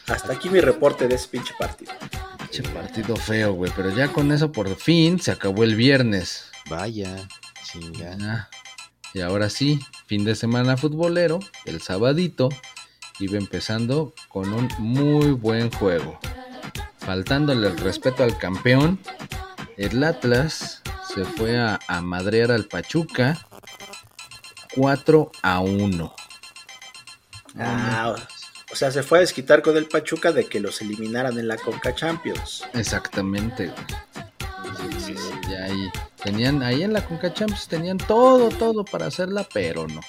[0.06, 1.92] Hasta aquí mi reporte de ese pinche partido.
[2.38, 3.72] Pinche partido feo, güey.
[3.74, 6.50] Pero ya con eso por fin se acabó el viernes.
[6.68, 7.16] Vaya,
[7.64, 8.50] chinga.
[9.14, 12.48] Y ahora sí, fin de semana futbolero, el sabadito,
[13.22, 16.18] iba empezando con un muy buen juego.
[16.98, 18.98] Faltándole el respeto al campeón,
[19.76, 20.82] el Atlas
[21.14, 23.46] se fue a, madrear al Pachuca
[24.74, 26.14] 4 a 1.
[27.58, 28.14] Ah,
[28.72, 31.56] o sea, se fue a desquitar con el Pachuca de que los eliminaran en la
[31.56, 32.64] Conca Champions.
[32.72, 33.72] Exactamente.
[35.62, 35.90] ahí,
[36.22, 40.00] tenían, ahí en la Conca Champions tenían todo, todo para hacerla, pero no.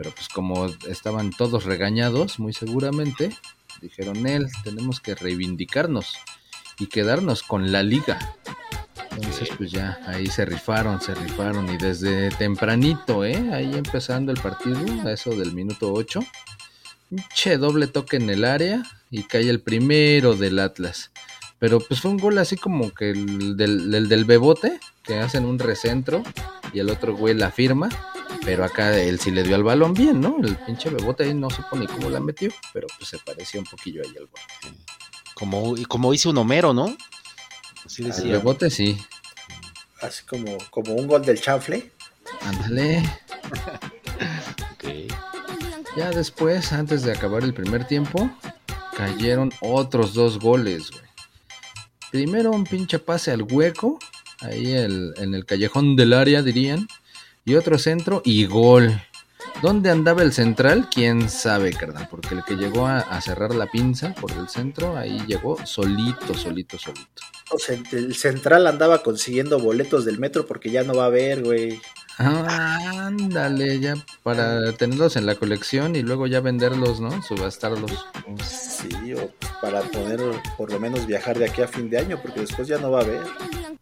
[0.00, 3.36] Pero pues como estaban todos regañados, muy seguramente,
[3.82, 6.14] dijeron él, tenemos que reivindicarnos
[6.78, 8.18] y quedarnos con la liga.
[9.10, 13.50] Entonces pues ya ahí se rifaron, se rifaron y desde tempranito, ¿eh?
[13.52, 16.20] Ahí empezando el partido, a eso del minuto 8.
[17.34, 21.10] Che, doble toque en el área y cae el primero del Atlas.
[21.58, 25.44] Pero pues fue un gol así como que el del, el del bebote, que hacen
[25.44, 26.22] un recentro
[26.72, 27.90] y el otro güey la firma
[28.44, 30.38] pero acá él sí le dio al balón bien, ¿no?
[30.42, 33.66] El pinche bebote ahí no supo ni cómo la metió, pero pues se pareció un
[33.66, 34.40] poquillo ahí al gol.
[35.34, 36.96] Como, como hizo un Homero, ¿no?
[37.84, 38.24] Así decía.
[38.24, 38.98] El bebote sí.
[40.00, 41.92] Así como, como un gol del chanfle.
[42.42, 43.02] Ándale.
[45.96, 48.30] Ya después, antes de acabar el primer tiempo,
[48.96, 51.02] cayeron otros dos goles, güey.
[52.10, 53.98] Primero un pinche pase al hueco,
[54.40, 56.88] ahí en el callejón del área, dirían
[57.50, 59.02] y otro centro y gol.
[59.60, 60.88] ¿Dónde andaba el central?
[60.88, 65.20] Quién sabe, carnal, porque el que llegó a, cerrar la pinza por el centro, ahí
[65.26, 67.22] llegó solito, solito, solito.
[67.50, 71.42] O sea, el central andaba consiguiendo boletos del metro porque ya no va a haber,
[71.42, 71.80] güey.
[72.18, 77.20] ándale, ya para tenerlos en la colección y luego ya venderlos, ¿no?
[77.22, 78.06] Subastarlos.
[78.44, 79.28] Sí, o
[79.60, 80.20] para poder
[80.56, 83.00] por lo menos viajar de aquí a fin de año, porque después ya no va
[83.00, 83.22] a haber.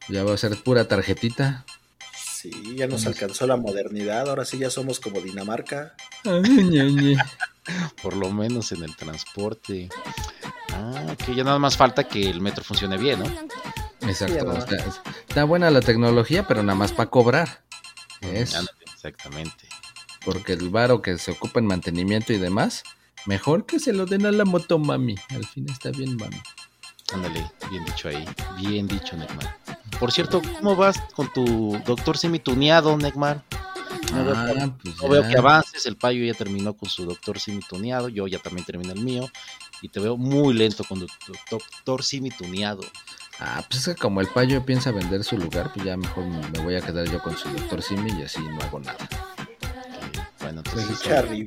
[0.08, 1.66] Ya va a ser pura tarjetita.
[2.50, 5.94] Sí, ya nos alcanzó la modernidad, ahora sí ya somos como Dinamarca.
[8.02, 9.88] Por lo menos en el transporte.
[10.72, 13.26] Ah, que ya nada más falta que el metro funcione bien, ¿no?
[14.08, 14.52] Exacto.
[15.28, 17.62] está, buena la tecnología, pero nada más para cobrar.
[18.20, 18.60] Eso.
[18.94, 19.68] Exactamente.
[20.24, 22.84] Porque el varo que se ocupa en mantenimiento y demás,
[23.26, 25.16] mejor que se lo den a la moto mami.
[25.30, 26.40] Al fin está bien, mami.
[27.12, 28.24] Ándale, bien dicho ahí.
[28.58, 29.56] Bien dicho, Neymar.
[29.98, 33.42] Por cierto, ¿cómo vas con tu doctor semituneado, Neymar?
[34.12, 37.38] No, veo, ah, que, pues veo que avances, el payo ya terminó con su doctor
[37.38, 39.28] semituneado, yo ya también terminé el mío,
[39.82, 41.06] y te veo muy lento con tu
[41.50, 42.80] doctor semituneado.
[43.40, 46.58] Ah, pues es que como el payo piensa vender su lugar, pues ya mejor me
[46.60, 49.08] voy a quedar yo con su doctor Simi y así no hago nada.
[50.48, 50.98] Bueno, entonces.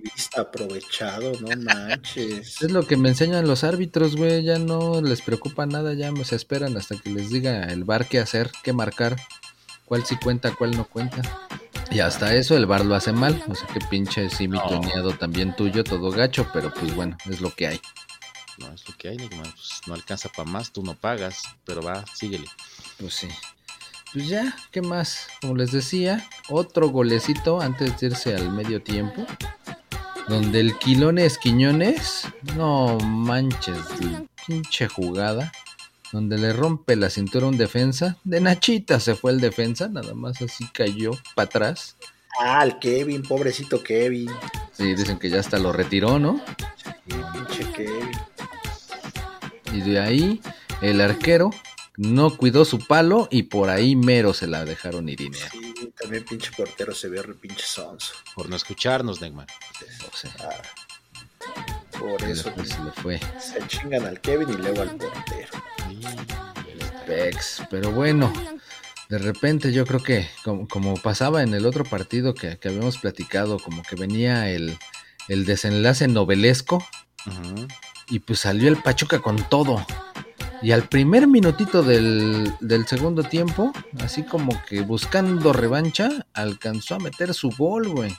[0.04, 2.62] Pues aprovechado, no manches.
[2.62, 4.44] Es lo que me enseñan los árbitros, güey.
[4.44, 8.20] Ya no les preocupa nada, ya se esperan hasta que les diga el bar qué
[8.20, 9.16] hacer, qué marcar,
[9.86, 11.24] cuál sí cuenta, cuál no cuenta.
[11.90, 13.44] Y hasta eso el bar lo hace mal.
[13.48, 14.60] O sea que pinche sí mi
[15.20, 17.82] también tuyo, todo gacho, pero pues bueno, es lo que hay.
[18.60, 22.06] No, es lo que hay, pues no alcanza para más, tú no pagas, pero va,
[22.14, 22.46] síguele.
[23.00, 23.30] Pues sí
[24.14, 25.28] pues ya, ¿qué más?
[25.42, 29.26] Como les decía, otro golecito antes de irse al medio tiempo.
[30.28, 33.78] donde el Quilones Quiñones, no manches,
[34.48, 35.52] pinche jugada,
[36.12, 40.42] donde le rompe la cintura un defensa, de Nachita se fue el defensa, nada más
[40.42, 41.98] así cayó para atrás.
[42.40, 44.30] Ah, el Kevin, pobrecito Kevin.
[44.72, 46.42] Sí, dicen que ya hasta lo retiró, ¿no?
[46.78, 48.12] Sí, pinche Kevin.
[49.74, 50.42] Y de ahí
[50.82, 51.52] el arquero
[51.98, 55.50] no cuidó su palo y por ahí mero se la dejaron irinear.
[55.52, 58.14] Sí, también pinche portero se ve re pinche sonso.
[58.36, 59.48] Por no escucharnos, Neymar.
[60.12, 64.96] O sea, Ah, por eso se le fue se chingan al Kevin y luego al
[64.96, 65.50] portero.
[67.06, 67.64] Pex.
[67.70, 68.32] Pero bueno,
[69.10, 72.98] de repente yo creo que como, como pasaba en el otro partido que, que habíamos
[72.98, 74.78] platicado, como que venía el,
[75.28, 76.78] el desenlace novelesco
[77.26, 77.68] Ujú.
[78.10, 79.86] y pues salió el Pachuca con todo.
[80.62, 87.00] Y al primer minutito del, del segundo tiempo, así como que buscando revancha, alcanzó a
[87.00, 88.12] meter su gol, güey.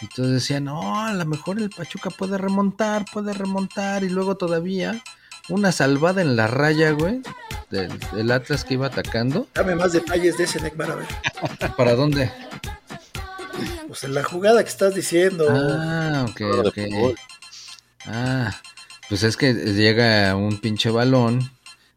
[0.00, 4.04] Y Entonces decían, no, a lo mejor el Pachuca puede remontar, puede remontar.
[4.04, 5.02] Y luego todavía
[5.50, 7.20] una salvada en la raya, güey,
[7.68, 9.46] del, del Atlas que iba atacando.
[9.54, 11.06] Dame más detalles de ese Neymar, a ver.
[11.76, 12.30] ¿Para dónde?
[13.86, 15.46] Pues en la jugada que estás diciendo.
[15.50, 16.78] Ah, ok, ok.
[18.06, 18.56] Ah,
[19.10, 21.50] pues es que llega un pinche balón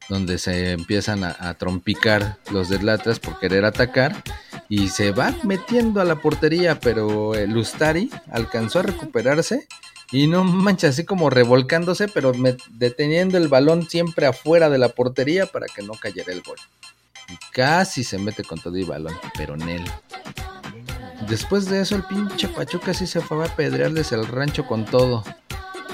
[0.10, 4.23] donde se empiezan a, trompicar los del Atlas por querer atacar
[4.67, 9.67] y se va metiendo a la portería, pero el Ustari alcanzó a recuperarse
[10.12, 12.34] y no mancha, así como revolcándose, pero
[12.71, 16.58] deteniendo el balón siempre afuera de la portería para que no cayera el gol.
[17.30, 19.91] Y casi se mete con todo y balón, pero en él.
[21.30, 25.23] Después de eso, el pinche Pachuca sí se fue a apedrearles el rancho con todo.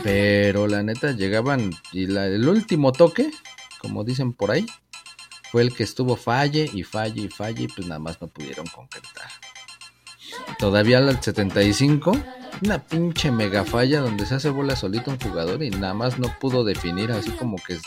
[0.04, 3.30] Pero la neta llegaban y la- el último toque,
[3.80, 4.66] como dicen por ahí,
[5.52, 8.66] fue el que estuvo falle y falle y falle y pues nada más no pudieron
[8.68, 9.30] concretar.
[10.58, 12.18] Todavía al 75,
[12.64, 16.28] una pinche mega falla donde se hace bola solito un jugador y nada más no
[16.40, 17.78] pudo definir así como que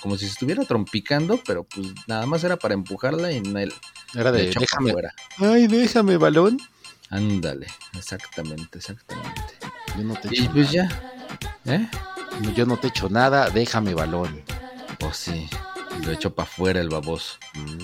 [0.00, 3.72] como si se estuviera trompicando, pero pues nada más era para empujarla y no él
[4.14, 4.92] Era de, déjame.
[4.92, 5.12] fuera.
[5.38, 6.56] Ay, déjame, balón.
[7.10, 7.66] Ándale,
[7.98, 9.42] exactamente, exactamente.
[9.98, 10.88] Yo no te Y pues nada.
[10.88, 11.11] ya,
[11.66, 11.88] ¿eh?
[12.54, 14.42] Yo no te echo nada, déjame, balón.
[14.98, 15.48] Pues sí,
[16.04, 17.36] lo echó para afuera el baboso.
[17.54, 17.82] Mm,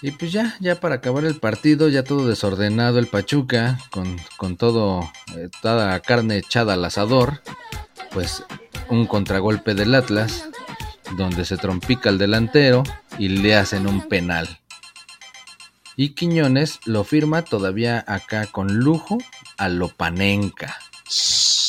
[0.00, 4.56] Y pues ya, ya para acabar el partido, ya todo desordenado el Pachuca, con, con
[4.56, 7.42] todo, eh, toda carne echada al asador,
[8.12, 8.44] pues
[8.88, 10.48] un contragolpe del Atlas,
[11.16, 12.84] donde se trompica el delantero
[13.18, 14.60] y le hacen un penal.
[15.96, 19.18] Y Quiñones lo firma todavía acá con lujo
[19.56, 20.78] a Lopanenka.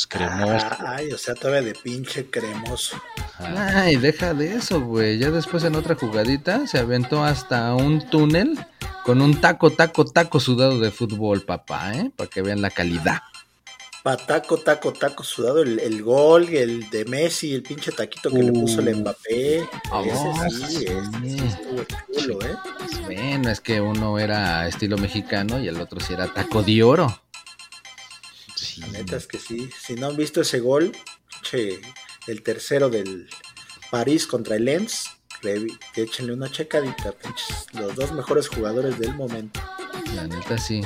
[0.10, 0.67] Cremoso.
[0.86, 3.00] Ay, o sea, todavía de pinche cremoso.
[3.38, 5.19] Ay, deja de eso, güey.
[5.19, 8.58] Ya después en otra jugadita se aventó hasta un túnel
[9.06, 12.12] con un taco, taco, taco sudado de fútbol, papá, ¿eh?
[12.15, 13.19] Para que vean la calidad.
[14.02, 18.52] Pataco, taco, taco sudado, el, el gol, el de Messi, el pinche taquito que le
[18.52, 18.98] puso el Uh.
[19.00, 19.69] Mbappé.
[19.91, 20.86] Ah, ese sí, sí.
[20.86, 21.86] ese sí estuvo
[22.17, 22.56] chulo, ¿eh?
[23.04, 27.22] Bueno, es que uno era estilo mexicano y el otro sí era taco de oro.
[28.80, 29.70] La neta es que sí.
[29.80, 30.92] Si no han visto ese gol,
[32.28, 33.30] el tercero del
[33.92, 35.06] París contra el Lens,
[35.96, 37.13] échenle una checadita,
[37.74, 39.60] los dos mejores jugadores del momento.
[40.15, 40.82] La neta sí.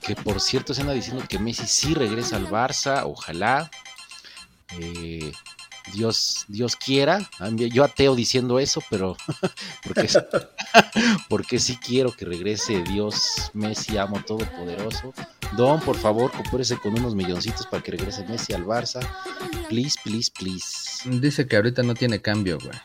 [0.00, 3.70] Que por cierto se anda diciendo que Messi sí regresa al Barça, ojalá.
[4.78, 5.32] Eh,
[5.92, 7.28] Dios, Dios quiera.
[7.54, 9.16] Yo ateo diciendo eso, pero
[9.84, 10.08] porque,
[11.28, 15.12] porque sí quiero que regrese Dios, Messi, amo todopoderoso.
[15.56, 19.00] Don, por favor, coopérese con unos milloncitos para que regrese Messi al Barça.
[19.68, 21.08] Please, please, please.
[21.20, 22.78] Dice que ahorita no tiene cambio, güey.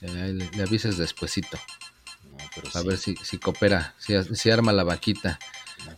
[0.00, 1.58] Le, le avises despuesito.
[2.30, 2.86] No, pero A sí.
[2.86, 5.38] ver si, si coopera, si, si arma la vaquita.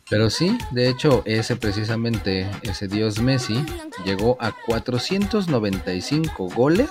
[0.08, 3.64] Pero sí, de hecho, ese precisamente, ese dios Messi,
[4.04, 6.90] llegó a 495 goles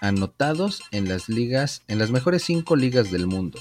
[0.00, 3.58] anotados en las ligas, en las mejores cinco ligas del mundo.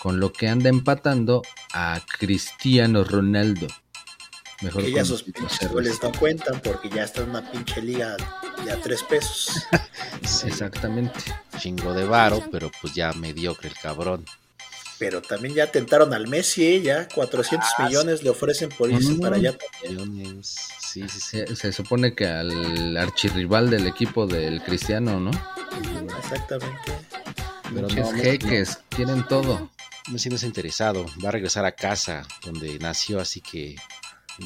[0.00, 3.68] Con lo que anda empatando a Cristiano Ronaldo.
[4.62, 8.16] Mejor Que ya sus pinches goles no cuentan porque ya está en una pinche liga
[8.64, 9.66] de a tres pesos.
[10.24, 11.18] Sí, Exactamente.
[11.58, 14.24] chingo de varo, pero pues ya mediocre el cabrón.
[15.02, 16.80] Pero también ya tentaron al Messi, ¿eh?
[16.80, 19.20] ya 400 Ah, millones le ofrecen por irse Mm.
[19.20, 19.58] para allá.
[19.82, 20.54] Millones.
[20.80, 21.38] Sí, sí, sí.
[21.48, 25.32] Se, se supone que al archirrival del equipo del Cristiano, ¿no?
[26.18, 26.92] Exactamente.
[27.74, 29.72] Pero no, jeques, quieren todo.
[30.12, 31.04] Messi no es interesado.
[31.24, 33.74] Va a regresar a casa donde nació, así que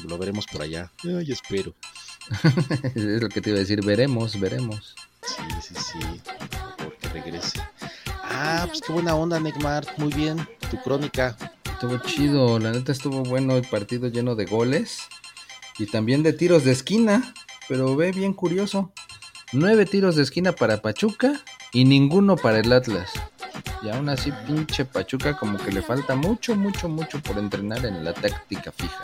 [0.07, 0.91] lo veremos por allá.
[1.03, 1.75] Ay, espero.
[2.95, 4.95] es lo que te iba a decir, veremos, veremos.
[5.21, 6.21] Sí, sí, sí.
[6.39, 7.61] Por favor, que regrese.
[8.39, 9.83] Ah, pues qué buena onda, Neymar.
[9.97, 10.47] Muy bien.
[10.69, 11.35] Tu crónica.
[11.65, 14.99] Estuvo chido, la neta estuvo bueno el partido lleno de goles.
[15.79, 17.33] y también de tiros de esquina,
[17.67, 18.91] pero ve bien curioso.
[19.53, 23.11] Nueve tiros de esquina para Pachuca y ninguno para el Atlas.
[23.83, 28.03] Y aún así, pinche Pachuca como que le falta mucho, mucho, mucho por entrenar en
[28.03, 29.01] la táctica fija.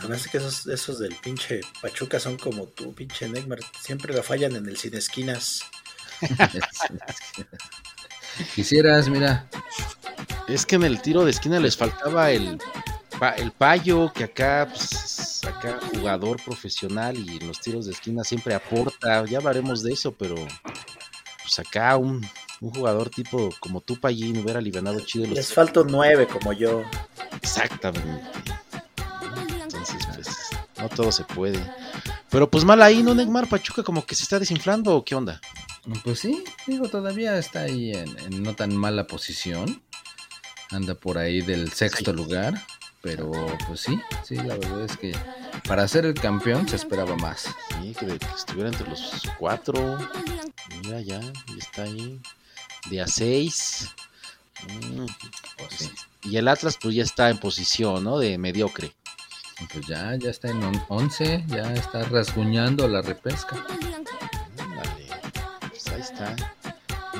[0.00, 3.58] Además que esos, esos del pinche Pachuca son como tú, pinche Neymar.
[3.80, 5.64] Siempre la fallan en el sin esquinas.
[8.54, 9.46] Quisieras, mira.
[10.48, 12.58] Es que en el tiro de esquina les faltaba el,
[13.36, 18.54] el payo, que acá, pues, acá jugador profesional y en los tiros de esquina siempre
[18.54, 19.24] aporta.
[19.26, 20.34] Ya hablaremos de eso, pero
[21.42, 22.26] pues acá un,
[22.60, 26.52] un jugador tipo como tú, Payín, hubiera alivianado chido los Les falta un nueve como
[26.52, 26.82] yo.
[27.40, 28.22] Exactamente.
[29.62, 30.28] Entonces, pues,
[30.78, 31.58] no todo se puede.
[32.30, 33.48] Pero pues mal ahí, ¿no, Neymar?
[33.48, 35.40] Pachuca como que se está desinflando o qué onda?
[36.04, 39.82] Pues sí, digo, todavía está ahí en, en no tan mala posición.
[40.70, 42.54] Anda por ahí del sexto lugar.
[43.02, 43.32] Pero
[43.66, 45.12] pues sí, sí, la verdad es que
[45.66, 47.48] para ser el campeón se esperaba más.
[47.80, 49.98] Sí, que, que estuviera entre los cuatro.
[50.84, 52.20] Mira ya, ya está ahí.
[52.90, 53.88] De a seis.
[54.68, 55.06] Mm,
[55.58, 55.90] Pues sí.
[56.22, 58.18] Y el Atlas pues ya está en posición, ¿no?
[58.20, 58.94] De mediocre.
[59.72, 63.66] Pues ya, ya está en on- 11, ya está rasguñando la repesca.
[66.02, 66.34] Está.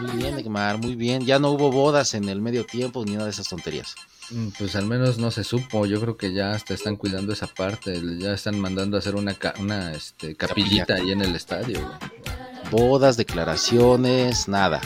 [0.00, 1.24] Muy bien, Neymar, muy bien.
[1.24, 3.94] Ya no hubo bodas en el medio tiempo ni nada de esas tonterías.
[4.30, 7.46] Mm, Pues al menos no se supo, yo creo que ya hasta están cuidando esa
[7.46, 11.04] parte, ya están mandando a hacer una, ca- una este, capillita Capilla.
[11.06, 11.80] ahí en el estadio.
[11.80, 12.70] güey.
[12.70, 14.80] Bodas, declaraciones, nada.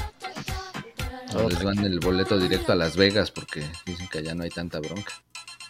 [1.35, 4.50] O les van el boleto directo a Las Vegas porque dicen que allá no hay
[4.50, 5.12] tanta bronca.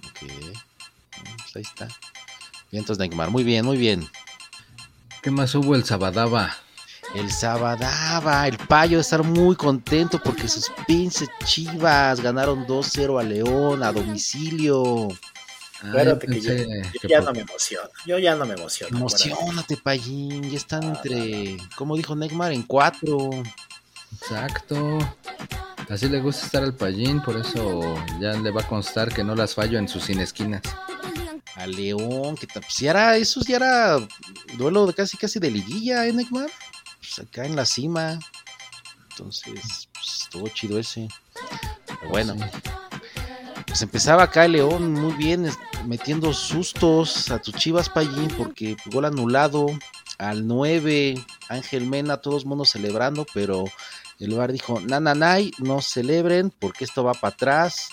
[0.09, 0.31] Ok.
[0.31, 1.87] Pues ahí está.
[2.71, 4.09] Bien, entonces Neymar, muy bien, muy bien.
[5.23, 6.57] ¿Qué más hubo el Sabadaba?
[7.15, 13.23] El Sabadaba, el payo de estar muy contento porque sus pinches chivas ganaron 2-0 a
[13.23, 15.09] León a domicilio.
[15.83, 17.89] Ah, Acuérdate que yo, pensé yo que ya por- no me emociono.
[18.07, 18.97] Yo ya no me emociono.
[18.99, 20.43] Emocionate, payín.
[20.51, 23.31] Ya están Ah, entre, como dijo Neymar, en cuatro.
[24.21, 24.99] Exacto.
[25.89, 29.35] Así le gusta estar al payín, por eso ya le va a constar que no
[29.35, 30.63] las fallo en sus sin esquinas.
[31.55, 33.97] A León, que ta- pues era, eso ya era
[34.59, 36.51] duelo de casi casi de liguilla, ¿eh, Neymar?
[37.07, 38.19] Pues acá en la cima.
[39.11, 41.09] Entonces, pues, estuvo chido ese.
[42.11, 42.37] Bueno,
[43.67, 45.51] pues empezaba acá el León muy bien,
[45.87, 49.67] metiendo sustos a tus chivas, Payín, porque gol anulado
[50.19, 53.65] al 9, Ángel Mena, todos monos celebrando, pero
[54.19, 57.89] el VAR dijo, nananay, no celebren porque esto va para atrás.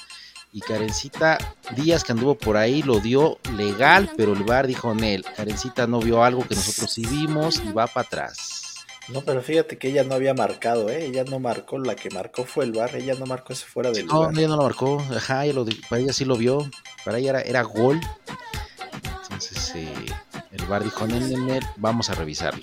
[0.52, 1.38] Y Karencita
[1.76, 6.00] Díaz, que anduvo por ahí, lo dio legal, pero el VAR dijo, Nel, Karencita no
[6.00, 8.63] vio algo que nosotros sí vimos y va para atrás.
[9.10, 11.06] No, pero fíjate que ella no había marcado, ¿eh?
[11.06, 14.08] Ella no marcó, la que marcó fue el bar, ella no marcó ese fuera del
[14.08, 14.34] No, lugar.
[14.38, 16.70] ella no lo marcó, ajá, ella lo di- para ella sí lo vio,
[17.04, 18.00] para ella era, era gol.
[19.24, 19.94] Entonces eh,
[20.52, 22.62] el VAR dijo, Nel, vamos a revisarlo.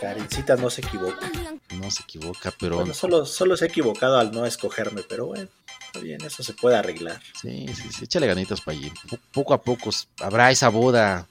[0.00, 1.30] Karencita no se equivoca.
[1.74, 5.48] No se equivoca, pero Bueno, solo, solo se ha equivocado al no escogerme, pero bueno,
[5.86, 7.20] está bien, eso se puede arreglar.
[7.40, 8.90] sí, sí, sí, échale ganitas para allí.
[9.10, 11.28] Po- Poco a poco habrá esa boda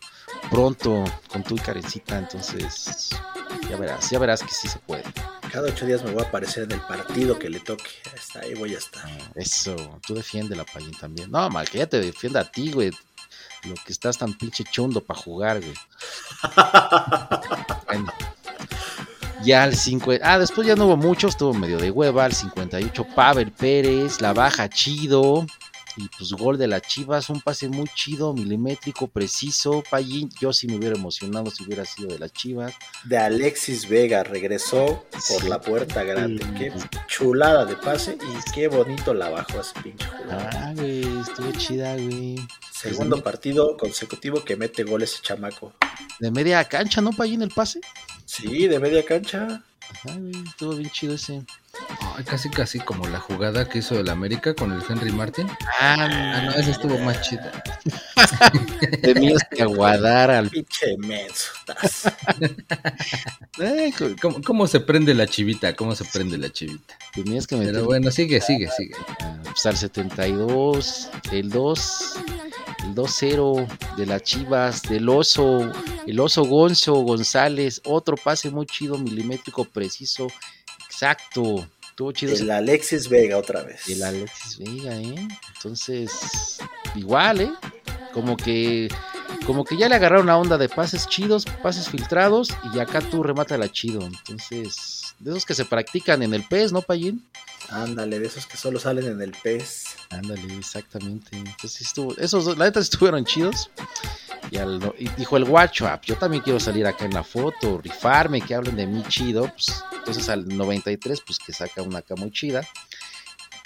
[0.49, 3.09] pronto con tú y Karencita, entonces
[3.69, 5.03] ya verás, ya verás que sí se puede.
[5.51, 7.89] Cada ocho días me voy a aparecer en el partido que le toque.
[8.15, 9.09] Hasta ahí voy a estar.
[9.35, 11.31] Eso, tú defiende la Payín también.
[11.31, 12.91] No, mal, que ella te defienda a ti, güey.
[13.63, 15.73] Lo que estás tan pinche chundo para jugar, güey.
[17.87, 18.13] Bueno.
[19.43, 20.29] Ya al 50.
[20.29, 22.25] Ah, después ya no hubo mucho, estuvo medio de hueva.
[22.25, 25.45] Al 58, Pavel Pérez, la baja chido.
[25.99, 29.83] Y pues gol de las Chivas, un pase muy chido, milimétrico, preciso.
[29.89, 32.73] Payín, yo sí me hubiera emocionado si hubiera sido de las Chivas.
[33.05, 35.47] De Alexis Vega regresó por Sí.
[35.49, 36.43] la puerta grande.
[36.43, 36.51] Sí.
[36.55, 36.73] Qué
[37.07, 40.49] chulada de pase y qué bonito la bajó ese pinche jugador.
[40.53, 42.35] Ah, güey, estuvo chida, güey.
[42.71, 45.73] Segundo partido consecutivo que mete gol ese chamaco.
[46.19, 47.81] De media cancha, ¿no, Payín, el pase?
[48.25, 49.63] Sí, de media cancha.
[49.89, 51.43] Ajá, güey, estuvo bien chido ese.
[52.15, 55.47] Ay, casi casi como la jugada que hizo el América con el Henry Martin.
[55.79, 57.51] Ah, Ah, no, esa estuvo más chida.
[59.01, 60.49] Tenías que aguardar al.
[60.49, 61.51] Pinche menso.
[63.59, 65.75] Eh, ¿Cómo, cómo se prende la chivita?
[65.75, 66.95] ¿Cómo se prende la chivita?
[67.13, 68.95] tenías que meter Pero bueno, sigue, sigue, sigue.
[69.21, 72.13] ah, al 72, el 2,
[72.85, 73.67] el 2-0
[73.97, 75.71] de las Chivas, del oso,
[76.05, 80.27] el oso Gonzo González, otro pase muy chido, milimétrico, preciso,
[80.97, 81.67] exacto.
[81.89, 83.87] Estuvo chido El Alexis Vega otra vez.
[83.87, 85.27] El Alexis Vega, ¿eh?
[85.55, 86.59] Entonces,
[86.95, 87.51] igual, ¿eh?
[88.13, 88.87] Como que,
[89.45, 93.21] como que ya le agarraron la onda de pases chidos, pases filtrados, y acá tú
[93.21, 94.01] remata la chido.
[94.01, 97.23] Entonces, de esos que se practican en el PES, ¿no, Payín?
[97.69, 99.85] Ándale, de esos que solo salen en el pez.
[100.09, 101.37] Ándale, exactamente.
[101.37, 103.69] Entonces, estuvo, esos dos, la neta, estuvieron chidos.
[104.51, 108.55] Y, dijo el guacho, "Ah, yo también quiero salir acá en la foto, rifarme, que
[108.55, 109.51] hablen de mí chido.
[109.53, 112.61] Pues, entonces al 93, pues que saca una acá muy chida.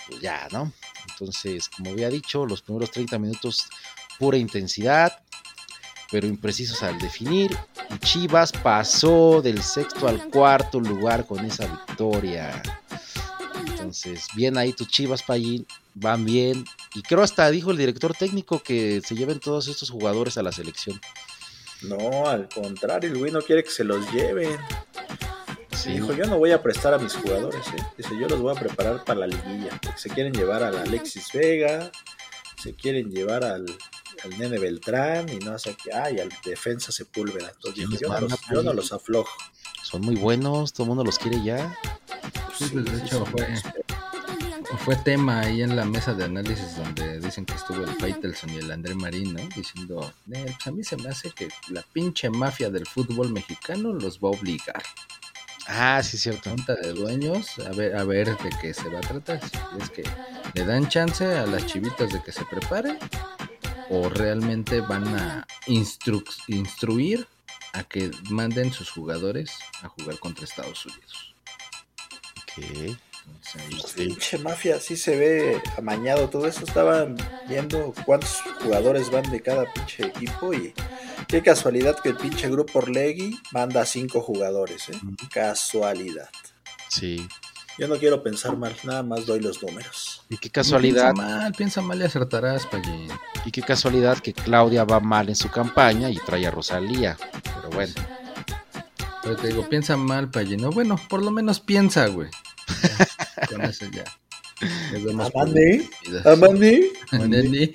[0.07, 0.71] Pues ya, ¿no?
[1.09, 3.67] Entonces, como había dicho, los primeros 30 minutos
[4.17, 5.21] pura intensidad,
[6.11, 7.57] pero imprecisos al definir.
[7.89, 12.61] Y Chivas pasó del sexto al cuarto lugar con esa victoria.
[13.81, 15.65] Entonces, bien ahí tus Chivas, Payín,
[15.95, 16.63] van bien.
[16.93, 20.51] Y creo hasta dijo el director técnico que se lleven todos estos jugadores a la
[20.51, 21.01] selección.
[21.81, 24.57] No, al contrario, el güey no quiere que se los lleven.
[25.75, 27.83] Sí, Dijo, yo no voy a prestar a mis jugadores, ¿eh?
[27.97, 29.79] Dice, yo los voy a preparar para la liguilla.
[29.81, 31.91] Porque se quieren llevar al Alexis Vega,
[32.61, 33.65] se quieren llevar al,
[34.23, 35.91] al Nene Beltrán y no sé qué.
[35.91, 37.49] Ah, y al defensa Sepúlveda.
[37.55, 39.35] Entonces ¿Quién dijo, yo, no los, yo no los aflojo.
[39.91, 41.77] Son muy buenos, todo el mundo los quiere ya.
[42.57, 47.53] Sí, pues, de hecho, fue- tema ahí en la mesa de análisis donde dicen que
[47.53, 49.41] estuvo el Faitelson y el André Marín, ¿no?
[49.55, 53.93] Diciendo, "Eh, pues a mí se me hace que la pinche mafia del fútbol mexicano
[53.93, 54.83] los va a obligar.
[55.67, 56.49] Ah, sí, es cierto.
[56.49, 59.39] Junta de dueños, a ver, a ver de qué se va a tratar.
[59.41, 60.03] Si es que
[60.53, 62.97] le dan chance a las chivitas de que se preparen
[63.89, 67.27] o realmente van a instru- instruir
[67.73, 69.51] a que manden sus jugadores
[69.81, 71.35] a jugar contra Estados Unidos.
[72.37, 72.97] Ok.
[73.69, 76.63] Pues, Pinche mafia, sí se ve amañado todo eso.
[76.65, 77.15] Estaban
[77.47, 80.73] viendo cuántos jugadores van de cada pinche equipo y
[81.27, 84.99] qué casualidad que el pinche grupo Orlegui manda cinco jugadores, ¿eh?
[85.31, 86.29] Casualidad.
[86.89, 87.27] Sí.
[87.81, 90.21] Yo no quiero pensar mal, nada más doy los números.
[90.29, 93.07] Y qué casualidad, Piensa mal, piensa mal y acertarás, Pallín.
[93.43, 97.17] y qué casualidad que Claudia va mal en su campaña y trae a Rosalía.
[97.55, 97.93] Pero bueno,
[99.23, 100.61] Pero te digo, piensa mal, Pallín.
[100.61, 102.29] No, bueno, por lo menos piensa, güey.
[102.83, 104.03] Ya, Con eso ya.
[104.91, 106.23] Vencidas.
[106.27, 106.91] ¿Amande?
[107.11, 107.71] Neni.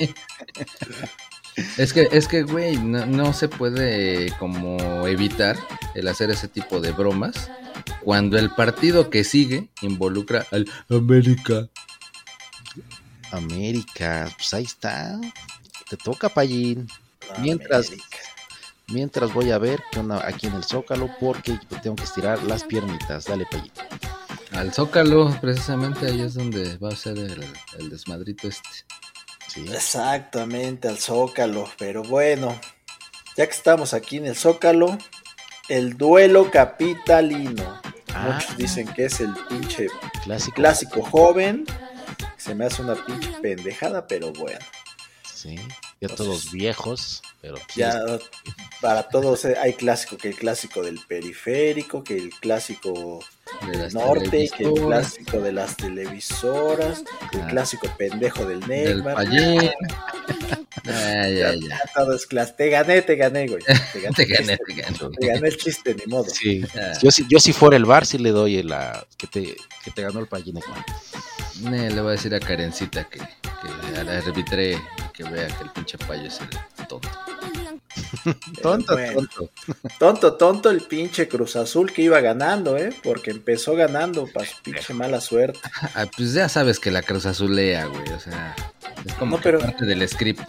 [1.79, 5.57] Es que, es que, güey, no, no se puede como evitar
[5.97, 7.51] el hacer ese tipo de bromas
[8.07, 11.67] cuando el partido que sigue involucra al América.
[13.33, 15.19] América, pues ahí está.
[15.91, 16.87] Te toca, Payín.
[17.41, 18.19] Mientras- América.
[18.87, 22.63] Mientras voy a ver qué onda aquí en el Zócalo porque tengo que estirar las
[22.63, 23.25] piernitas.
[23.25, 23.73] Dale, Payín.
[24.53, 27.45] Al Zócalo, precisamente ahí es donde va a ser el,
[27.81, 28.69] el desmadrito este.
[29.49, 29.65] Sí.
[29.69, 31.69] Exactamente, al Zócalo.
[31.77, 32.57] Pero bueno,
[33.37, 34.97] ya que estamos aquí en el Zócalo,
[35.69, 37.83] el duelo capitalino.
[38.17, 38.33] Ah.
[38.35, 39.89] Muchos dicen que es el pinche
[40.25, 40.55] Clásico.
[40.57, 41.64] clásico joven.
[42.37, 44.59] Se me hace una pinche pendejada, pero bueno.
[45.25, 45.57] Sí.
[45.57, 45.62] Ya
[46.09, 47.23] Entonces, todos viejos,
[47.55, 48.03] pero Ya
[48.80, 53.20] para todos eh, hay clásico, que el clásico del periférico, que el clásico
[53.70, 57.47] De las norte, que el clásico de las televisoras, el Ah.
[57.49, 59.14] clásico pendejo del del Neymar.
[59.14, 59.70] Pallín.
[60.84, 61.80] Ya, ya, ya.
[61.94, 63.62] Todo es clas- Te gané, te gané, güey.
[63.92, 65.16] Te gané, Te el gané, chiste, te gané.
[65.18, 66.24] te gané el chiste, ni modo.
[66.30, 66.62] Sí.
[66.74, 66.92] Ya.
[67.01, 70.03] Yo, si, yo si fuera el bar, sí le doy la que te, que te
[70.03, 70.26] ganó el.
[70.26, 70.84] Ekman.
[71.62, 74.78] Ne, le voy a decir a Karencita que, que la arbitre y
[75.14, 77.09] que vea que el pinche payo es el tonto.
[78.62, 79.12] Tonto, bueno.
[79.14, 79.51] tonto.
[79.99, 82.90] Tonto, tonto el pinche Cruz Azul que iba ganando, ¿eh?
[83.03, 85.59] Porque empezó ganando para su pinche mala suerte.
[85.94, 88.09] Ah, pues ya sabes que la Cruz Azulea, güey.
[88.12, 88.55] O sea,
[89.05, 90.42] es como No, que pero- parte del script.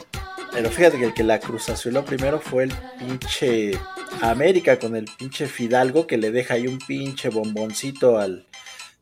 [0.53, 3.77] Pero fíjate que el que la Cruz Azuló primero fue el pinche
[4.21, 8.47] América con el pinche Fidalgo que le deja ahí un pinche bomboncito al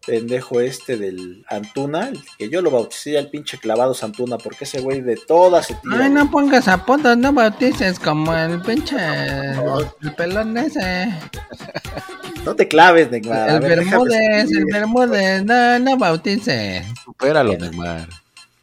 [0.06, 5.01] pendejo este del Antuna, que yo lo bauticé el pinche clavado Antuna, porque ese güey
[5.01, 6.06] de todas se tira.
[6.06, 8.97] Ay, no pongas apodos, no bautices como el pinche.
[8.97, 11.14] El pelón ese.
[12.43, 13.49] No te claves, Neymar.
[13.49, 14.66] El ver, Bermúdez, el.
[14.72, 16.86] Bermúdez, no, no bautices.
[17.03, 18.08] Supéralo, Neymar.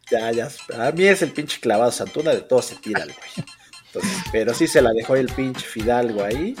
[0.09, 0.49] Ya, ya.
[0.79, 3.47] A mí es el pinche clavado Santuna, de todo se tira el güey.
[3.87, 6.55] Entonces, pero sí se la dejó el pinche Fidalgo ahí.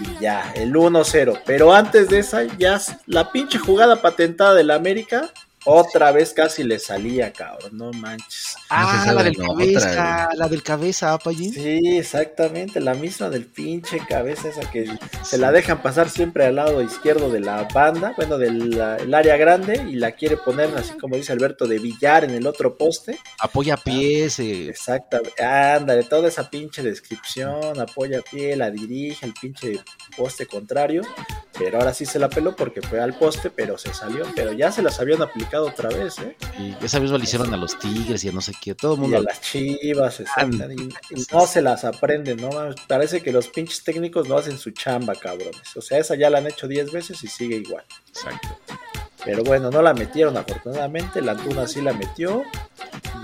[0.00, 1.40] Y ya, el 1-0.
[1.44, 5.30] Pero antes de esa, ya la pinche jugada patentada del América,
[5.64, 7.70] otra vez casi le salía, cabrón.
[7.72, 8.56] No manches.
[8.68, 11.52] Ah, la del cabeza, la del cabeza, Payín.
[11.52, 12.80] Sí, exactamente.
[12.80, 14.86] La misma del pinche cabeza esa que
[15.22, 19.36] se la dejan pasar siempre al lado izquierdo de la banda, bueno, del el área
[19.36, 23.18] grande, y la quiere poner, así como dice Alberto, de billar en el otro poste.
[23.40, 24.38] Apoya pies.
[24.40, 29.80] eh, Exactamente, ándale, toda esa pinche descripción, apoya pie, la dirige, el pinche
[30.16, 31.02] poste contrario,
[31.58, 34.70] pero ahora sí se la peló porque fue al poste, pero se salió, pero ya
[34.72, 36.36] se las habían aplicado otra vez, ¿eh?
[36.58, 38.74] y esa misma le hicieron a los Tigres y a no sé qué.
[38.74, 39.18] Todo el Y mundo.
[39.18, 40.88] a las chivas, exacto, y,
[41.20, 42.50] y no se las aprenden, ¿no?
[42.88, 45.76] Parece que los pinches técnicos no hacen su chamba, cabrones.
[45.76, 47.84] O sea, esa ya la han hecho 10 veces y sigue igual.
[48.08, 48.48] Exacto.
[49.24, 52.42] Pero bueno, no la metieron afortunadamente, la Antuna sí la metió.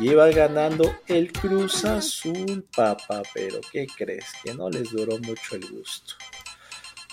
[0.00, 3.22] Y iba ganando el Cruz Azul, papá.
[3.34, 4.24] Pero ¿qué crees?
[4.42, 6.14] Que no les duró mucho el gusto.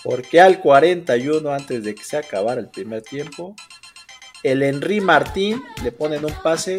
[0.02, 3.54] Porque al 41, antes de que se acabara el primer tiempo,
[4.42, 6.78] el Henry Martín le ponen un pase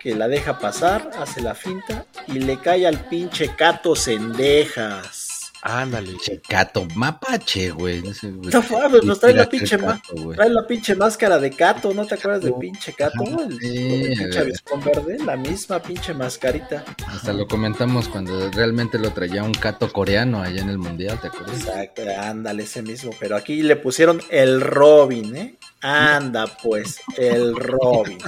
[0.00, 5.52] que la deja pasar, hace la finta y le cae al pinche Cato Cendejas.
[5.64, 6.14] Ándale.
[6.48, 8.02] Cato, mapache, güey.
[8.24, 12.16] No, mames, nos trae la, pinche Cato, trae la pinche máscara de Cato, ¿no te
[12.16, 13.22] acuerdas de pinche Cato?
[13.22, 16.84] El, sí, el pinche avispón verde, la misma pinche mascarita.
[17.06, 21.28] Hasta lo comentamos cuando realmente lo traía un cato coreano allá en el mundial, ¿te
[21.28, 21.60] acuerdas?
[21.60, 25.54] Exacto, ándale ese mismo, pero aquí le pusieron el Robin, ¿eh?
[25.82, 28.18] Anda pues, el Robin.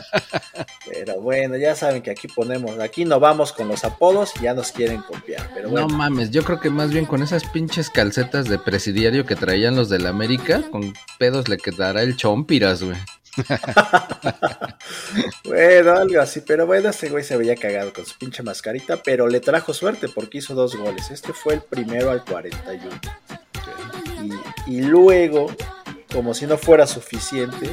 [0.91, 4.55] Pero bueno, ya saben que aquí ponemos, aquí no vamos con los apodos y ya
[4.55, 8.49] nos quieren copiar, pero No mames, yo creo que más bien con esas pinches calcetas
[8.49, 12.97] de presidiario que traían los del América, con pedos le quedará el chompiras, güey.
[15.45, 19.29] Bueno, algo así, pero bueno, ese güey se veía cagado con su pinche mascarita, pero
[19.29, 21.11] le trajo suerte porque hizo dos goles.
[21.11, 22.91] Este fue el primero al 41.
[24.67, 25.49] Y, y luego,
[26.15, 27.69] como si no fuera suficiente,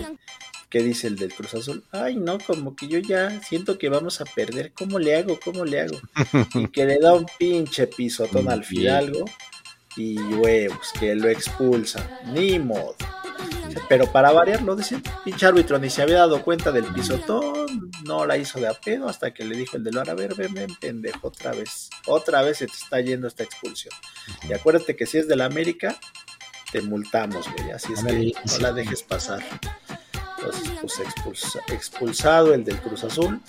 [0.68, 1.84] ¿qué dice el del Cruz Azul?
[1.92, 4.74] Ay, no, como que yo ya siento que vamos a perder.
[4.74, 5.39] ¿Cómo le hago?
[5.39, 5.98] ¿Cómo le hago?
[6.56, 8.66] Y que le da un pinche pisotón al.
[8.66, 9.26] Fidalgo
[9.96, 12.22] y huevos, que lo expulsa.
[12.34, 12.96] Ni modo.
[13.88, 18.26] Pero para variar, lo decía, pinche árbitro ni se había dado cuenta del pisotón, no
[18.26, 20.54] la hizo de a pedo hasta que le dijo el de Lora, a ver, ven,
[20.54, 23.94] ven, pendejo, otra vez, otra vez se te está yendo esta expulsión.
[24.48, 25.98] Y acuérdate que si es del América,
[26.72, 29.41] te multamos, güey, así es que no la dejes pasar.
[30.38, 33.39] Entonces, pues expulsa- expulsado el del Cruz Azul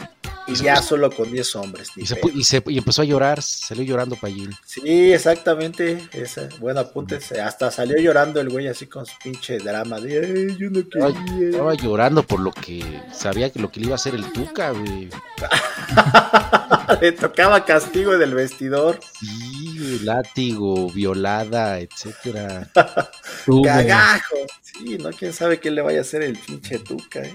[0.47, 1.89] y ya puso- solo con 10 hombres.
[1.97, 4.51] Y, se, y, se- y empezó a llorar, salió llorando Payín.
[4.67, 6.07] Sí, exactamente.
[6.13, 7.41] Esa, bueno, apúntense.
[7.41, 10.19] Hasta salió llorando el güey así con su pinche drama de
[10.51, 11.49] "Ay, yo no Estaba, quería.
[11.51, 14.73] estaba llorando por lo que sabía que lo que le iba a hacer el Tuca,
[14.73, 15.09] güey.
[17.01, 19.01] Le tocaba castigo del vestidor.
[19.19, 19.62] Sí,
[20.01, 22.71] látigo, violada, etcétera.
[23.65, 24.37] Cagajo.
[24.63, 27.35] Sí, no, quién sabe qué le vaya a hacer el pinche Tuca, ¿eh?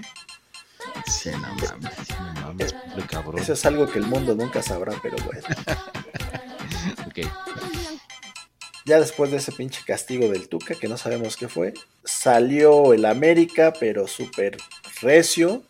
[1.06, 2.10] Sí, no mames.
[2.10, 3.42] No mames, pobre cabrón.
[3.42, 5.42] Eso es algo que el mundo nunca sabrá, pero bueno.
[7.06, 7.26] Ok.
[8.84, 13.04] Ya después de ese pinche castigo del Tuca, que no sabemos qué fue, salió el
[13.04, 14.56] América, pero súper
[15.02, 15.62] recio.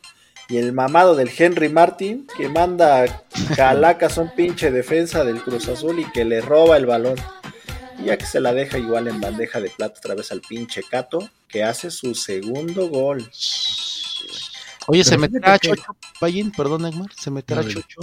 [0.48, 3.22] Y el mamado del Henry Martin, que manda a
[3.54, 7.16] calacas a un pinche defensa del Cruz Azul y que le roba el balón.
[7.98, 10.82] Y ya que se la deja igual en bandeja de plata otra vez al pinche
[10.88, 13.30] Cato, que hace su segundo gol.
[14.86, 17.62] Oye, se meterá Chocho, Payín, perdón, Egmar, se meterá.
[17.62, 18.00] Chocho.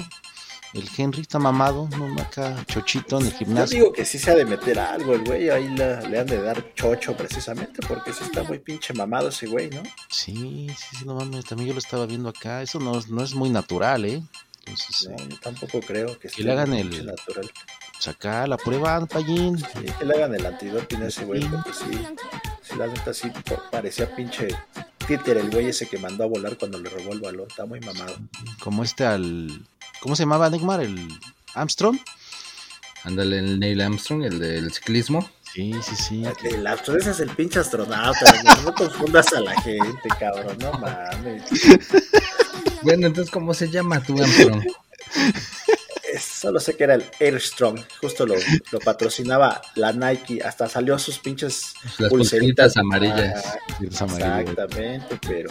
[0.76, 3.78] El Henry está mamado, no acá, Chochito en el Yo gimnasio.
[3.80, 6.42] digo que sí se ha de meter algo el güey, ahí la- le han de
[6.42, 9.82] dar chocho precisamente, porque sí está muy pinche mamado ese güey, ¿no?
[10.10, 12.62] Sí, sí, sí, no mames, también yo lo estaba viendo acá.
[12.62, 14.22] Eso no, es- no es muy natural, ¿eh?
[14.66, 17.50] Entonces, No, yo tampoco creo que Que le hagan el- pinche natural.
[18.08, 19.58] acá la prueba, Payín.
[19.58, 19.66] Sí,
[19.98, 21.86] que le hagan el antidoping a ese güey, porque sí,
[22.64, 23.32] sí, la neta sí
[23.72, 24.50] parecía pinche
[25.08, 27.80] títer el güey ese que mandó a volar cuando le robó el balón, está muy
[27.80, 28.18] mamado.
[28.60, 29.66] Como este al.
[30.06, 30.82] ¿Cómo se llamaba Neymar?
[30.82, 31.10] ¿El
[31.56, 31.97] Armstrong?
[33.06, 35.28] Ándale, el Neil Armstrong, el del ciclismo.
[35.51, 36.24] Sí, sí, sí.
[36.43, 40.74] El astro, ese es el pinche astronauta, no, no confundas a la gente, cabrón, no
[40.74, 41.43] mames.
[42.84, 44.64] Bueno, entonces, ¿cómo se llama tu Armstrong?
[46.14, 48.36] Es- solo sé que era el Airstrong, justo lo,
[48.72, 53.43] lo patrocinaba la Nike, hasta salió sus pinches Las pulseritas amarillas.
[53.43, 53.58] Ah.
[53.82, 55.49] Exactamente, pero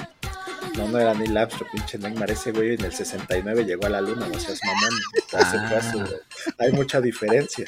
[0.77, 4.01] no, no era ni Armstrong, pinche Neymar, ese güey en el 69 llegó a la
[4.01, 5.01] luna, no seas mamón.
[5.16, 6.14] Ese fue a su-
[6.59, 7.66] hay mucha diferencia.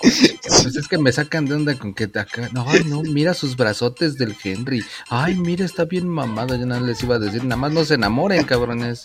[0.00, 2.48] Pues es que me sacan de onda con que acá.
[2.52, 4.84] No, ay, no, mira sus brazotes del Henry.
[5.08, 6.56] Ay, mira, está bien mamado.
[6.56, 9.02] Yo nada les iba a decir, nada más no se enamoren, cabrones.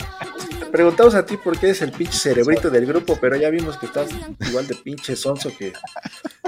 [0.60, 3.78] Te preguntamos a ti por qué eres el pinche cerebrito del grupo, pero ya vimos
[3.78, 4.10] que estás
[4.48, 5.68] igual de pinche sonso que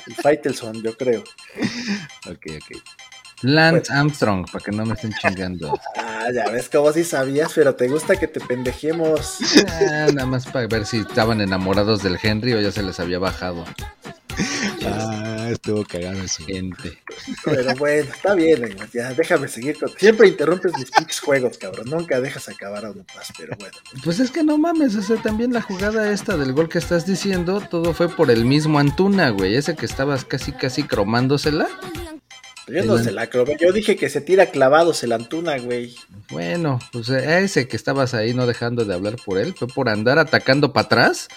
[0.08, 1.24] el Faitelson, yo creo.
[2.28, 2.78] Ok, ok.
[3.42, 5.80] Lance Armstrong, para que no me estén chingando.
[6.22, 9.38] Ah, ya ves como si sabías, pero te gusta que te pendejemos.
[9.70, 13.20] Ah, nada más para ver si estaban enamorados del Henry o ya se les había
[13.20, 13.64] bajado.
[14.86, 16.44] Ah, estuvo cagado eso.
[16.46, 17.00] Gente.
[17.44, 19.78] Pero bueno, está bien, ya déjame seguir.
[19.78, 19.90] Con...
[19.98, 21.90] Siempre interrumpes mis pinches juegos, cabrón.
[21.90, 23.78] Nunca dejas acabar a uno más, pero bueno.
[24.04, 27.06] Pues es que no mames, o sea, también la jugada esta del gol que estás
[27.06, 31.68] diciendo, todo fue por el mismo Antuna, güey, ese que estabas casi casi cromándosela.
[32.70, 33.57] Yo no El- se la clové.
[33.59, 35.95] Yo dije que se tira clavados el Antuna, güey.
[36.30, 39.89] Bueno, pues a ese que estabas ahí no dejando de hablar por él, fue por
[39.89, 41.28] andar atacando para atrás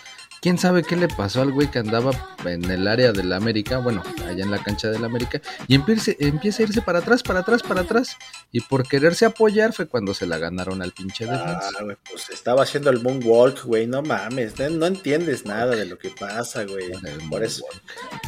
[0.43, 2.11] quién sabe qué le pasó al güey que andaba
[2.45, 6.62] en el área del América, bueno, allá en la cancha del América, y empieza, empieza
[6.62, 8.16] a irse para atrás, para atrás, para atrás.
[8.51, 11.70] Y por quererse apoyar fue cuando se la ganaron al pinche defensa.
[11.78, 15.86] Ah, güey, pues estaba haciendo el moonwalk, güey, no mames, no, no entiendes nada de
[15.86, 16.90] lo que pasa, güey.
[17.30, 17.64] Por eso,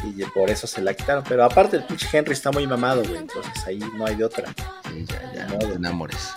[0.05, 1.23] y por eso se la quitaron.
[1.27, 4.55] Pero aparte el pinche Henry está muy mamado, güey, entonces ahí no hay de otra.
[4.89, 6.29] Sí, ya, ya, no te enamores.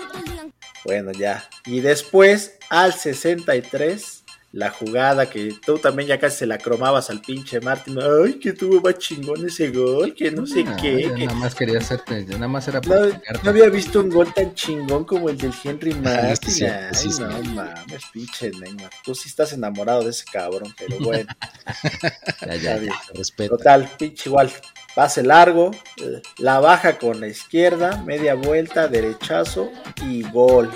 [0.84, 1.48] Bueno, ya.
[1.66, 4.17] Y después, al 63,
[4.50, 7.98] la jugada que tú también ya casi se la cromabas al pinche Martin.
[8.00, 11.12] Ay, que tuvo más chingón ese gol, que no sé Ah, qué.
[11.14, 14.32] que- nada más quería hacerte, nada más era No, para no había visto un gol
[14.32, 16.50] tan chingón como el del Henry Martin.
[16.50, 17.20] sí, Ay, sí, sí.
[17.20, 18.90] no mames, pinche Neymar.
[19.04, 21.28] Tú sí estás enamorado de ese cabrón, pero bueno,
[22.62, 23.48] Ya, ya.
[23.48, 24.50] Total, pinche igual.
[24.94, 29.70] Pase largo, eh, la baja con la izquierda, media vuelta, derechazo
[30.04, 30.70] y gol.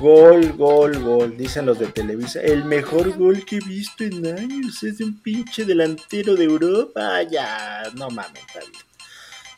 [0.00, 2.40] Gol, gol, gol, dicen los de Televisa.
[2.40, 7.22] El mejor gol que he visto en años es de un pinche delantero de Europa.
[7.24, 8.60] Ya, no mames, está.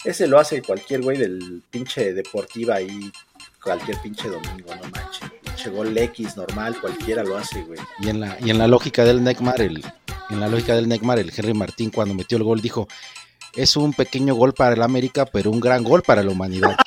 [0.02, 3.12] Ese lo hace cualquier güey del pinche deportiva ahí,
[3.62, 5.30] cualquier pinche domingo, no manches.
[5.42, 7.78] Pinche gol X normal, cualquiera lo hace, güey.
[8.00, 9.84] Y en la, y en la lógica del Neymar, el,
[10.30, 12.88] en la lógica del el Henry Martín cuando metió el gol dijo,
[13.54, 16.76] es un pequeño gol para el América, pero un gran gol para la humanidad.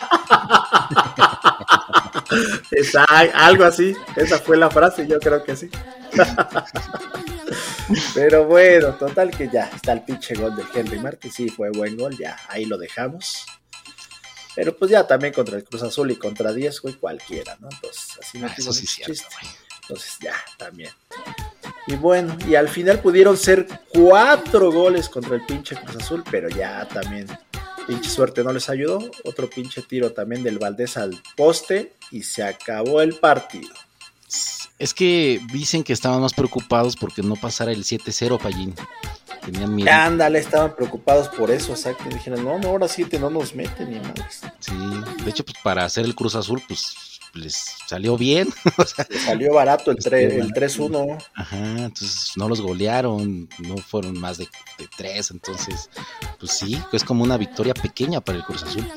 [2.72, 3.06] Esa-
[3.36, 5.70] algo así, esa fue la frase, yo creo que sí.
[8.16, 11.96] Pero bueno, total que ya está el pinche gol del Henry Martin, sí, fue buen
[11.98, 13.46] gol, ya ahí lo dejamos.
[14.56, 17.70] Pero pues ya también contra el Cruz Azul y contra 10, güey, cualquiera, ¿no?
[17.72, 19.28] Entonces, así no Ah, eso sí cierto, chiste.
[19.42, 19.52] güey.
[19.82, 20.92] Entonces ya, también.
[21.88, 26.50] Y bueno, y al final pudieron ser cuatro goles contra el pinche Cruz Azul, pero
[26.50, 27.28] ya también
[27.88, 29.00] pinche suerte no les ayudó.
[29.26, 33.74] Otro pinche tiro también del Valdés al poste y se acabó el partido.
[34.80, 38.74] Es que dicen que estaban más preocupados porque no pasara el 7-0, Pallín.
[39.46, 39.92] Tenían miedo.
[39.92, 42.06] Ándale, estaban preocupados por eso, exacto.
[42.10, 44.42] Dijeron, no, no, ahora siete no nos meten ni madres.
[44.60, 44.74] Sí,
[45.24, 47.56] de hecho, pues para hacer el Cruz Azul, pues les
[47.88, 48.50] salió bien.
[49.26, 51.26] Salió barato el, Estuvo el 3-1.
[51.34, 54.46] Ajá, entonces no los golearon, no fueron más de,
[54.78, 55.90] de tres, entonces,
[56.40, 58.88] pues sí, es como una victoria pequeña para el Cruz Azul.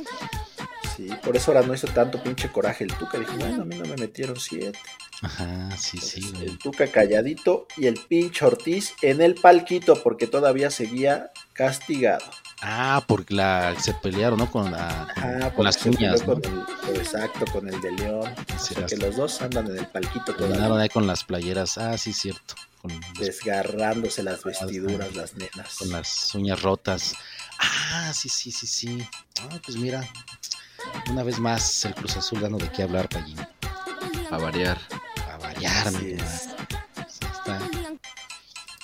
[0.97, 3.19] Sí, por eso ahora no hizo tanto pinche coraje el Tuca.
[3.19, 4.79] Dijo, bueno, a mí no me metieron siete.
[5.23, 10.27] Ajá, sí, sí, Entonces, el Tuca calladito y el pinche Ortiz en el palquito porque
[10.27, 12.25] todavía seguía castigado.
[12.63, 14.51] Ah, porque la, se pelearon, ¿no?
[14.51, 16.41] Con, la, Ah, con las porque se uñas, peleó ¿no?
[16.43, 18.35] con el- exacto, con el de León.
[18.55, 21.77] O Sí, sea, que los dos andan en el palquito todavía, ahí con las playeras.
[21.79, 22.55] Ah, sí, cierto.
[22.81, 25.77] Con, los- desgarrándose las vestiduras, las nenas.
[25.79, 27.15] con las uñas rotas.
[27.59, 29.07] Ah, sí, sí, sí, sí.
[29.43, 30.09] Ah, pues mira,
[31.11, 33.39] una vez más el Cruz Azul dando de qué hablar, Pallín.
[34.31, 34.79] A variar.
[35.33, 36.49] A variar, mi es.
[36.95, 37.59] Pues ahí está.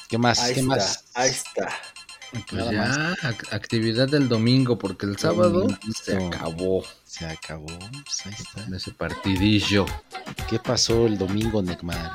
[0.09, 0.39] ¿Qué más?
[0.41, 1.05] Ahí ¿Qué está, más?
[1.15, 1.69] ahí está.
[2.49, 7.67] Pues ya, ac- actividad del domingo, porque el sábado se acabó Se acabó.
[7.67, 8.77] Pues ahí está.
[8.77, 9.85] ese partidillo.
[10.49, 12.13] ¿Qué pasó el domingo, Necmar?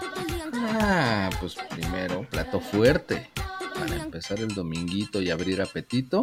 [0.80, 3.30] Ah, pues primero, plato fuerte.
[3.76, 6.22] Para empezar el dominguito y abrir apetito.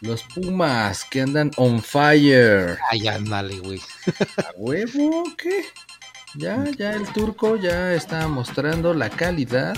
[0.00, 2.78] Los Pumas que andan on fire.
[2.90, 3.80] Ay, ándale, güey.
[4.38, 5.24] ¿A huevo?
[5.36, 5.64] ¿Qué?
[6.34, 9.74] Ya, ya el turco ya está mostrando la calidad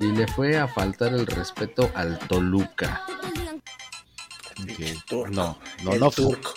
[0.00, 3.02] y le fue a faltar el respeto al Toluca.
[4.56, 5.04] Pinche Ok.
[5.06, 5.28] turco.
[5.32, 6.10] No, no, el no.
[6.10, 6.54] turco.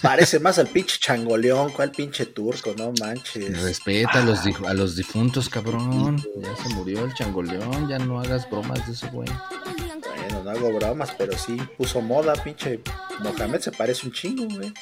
[0.00, 2.74] Parece más al pinche changoleón, ¿cuál pinche turco?
[2.76, 3.62] No manches.
[3.62, 6.24] Respeta a los, dif- a los difuntos, cabrón.
[6.40, 9.28] Ya se murió el changoleón, ya no hagas bromas de ese güey.
[10.34, 12.80] Bueno, no hago bromas, pero sí puso moda, pinche
[13.20, 14.72] Mohamed se parece un chingo, güey.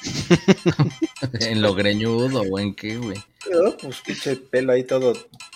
[1.41, 3.23] en lo greñudo o en qué, güey.
[3.55, 5.13] Oh, pues pinche pelo ahí todo,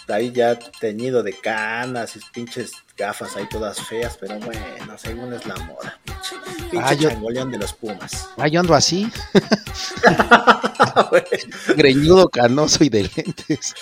[0.09, 5.47] ahí ya teñido de canas y pinches gafas ahí todas feas, pero bueno, según es
[5.47, 6.36] la moda, pinche,
[6.70, 8.28] pinche Ah, yo- changoleón de los Pumas.
[8.36, 9.11] Ah, yo ando así,
[11.76, 13.74] greñudo, canoso y de lentes.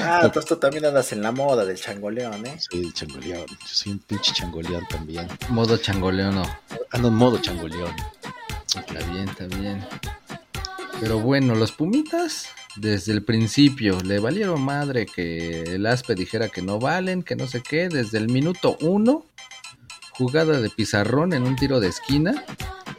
[0.00, 2.56] Ah, entonces tú también andas en la moda del changoleón, ¿eh?
[2.58, 3.46] Soy el changoleón.
[3.46, 5.28] Yo soy un pinche changoleón también.
[5.48, 6.42] Modo changoleón, no.
[6.90, 7.94] Ando en modo changoleón.
[8.66, 9.84] Está bien, está bien.
[11.00, 16.62] Pero bueno, los Pumitas, desde el principio, le valieron madre que el Aspe dijera que
[16.62, 17.88] no valen, que no sé qué.
[17.88, 19.24] Desde el minuto uno,
[20.12, 22.44] jugada de pizarrón en un tiro de esquina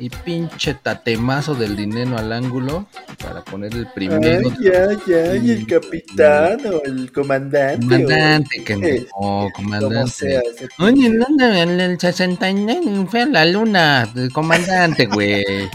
[0.01, 2.87] y pinche tatemazo del dinero al ángulo
[3.23, 4.49] para poner el primero.
[4.49, 7.85] Ay, ya, ya, y el capitán o el comandante.
[7.85, 10.11] Comandante, que Eh, no, o como comandante.
[10.11, 10.41] sea,
[10.79, 14.09] Oye, ¿dónde en el 69 fue a la luna?
[14.15, 15.43] El comandante, güey.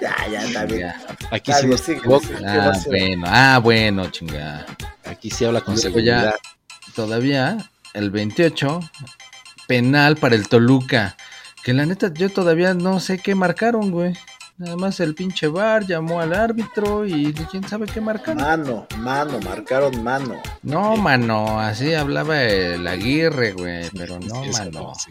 [0.00, 0.80] Ya, ya, está bien.
[0.80, 0.96] Ya.
[1.30, 2.26] Aquí sí nos sí, equivoca.
[2.26, 2.34] sí.
[2.38, 4.64] ¿Qué Ah, bueno, ah, bueno, chinga.
[5.04, 6.34] Aquí sí habla con seguridad.
[6.94, 7.58] todavía
[7.92, 8.80] el 28,
[9.68, 11.16] penal para el Toluca.
[11.64, 14.12] Que la neta yo todavía no sé qué marcaron, güey.
[14.58, 18.42] Nada más el pinche bar llamó al árbitro y quién sabe qué marcaron.
[18.42, 20.40] Mano, mano, marcaron mano.
[20.62, 24.70] No, mano, así hablaba el Aguirre, güey, pero no, mano.
[24.70, 25.10] no, sí.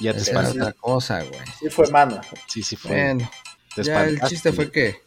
[0.00, 0.60] Ya te espantaste.
[0.60, 1.40] otra cosa, güey.
[1.60, 2.20] Sí fue mano.
[2.48, 2.90] Sí, sí fue.
[2.90, 3.30] Bueno,
[3.76, 5.00] Te ya el chiste fue que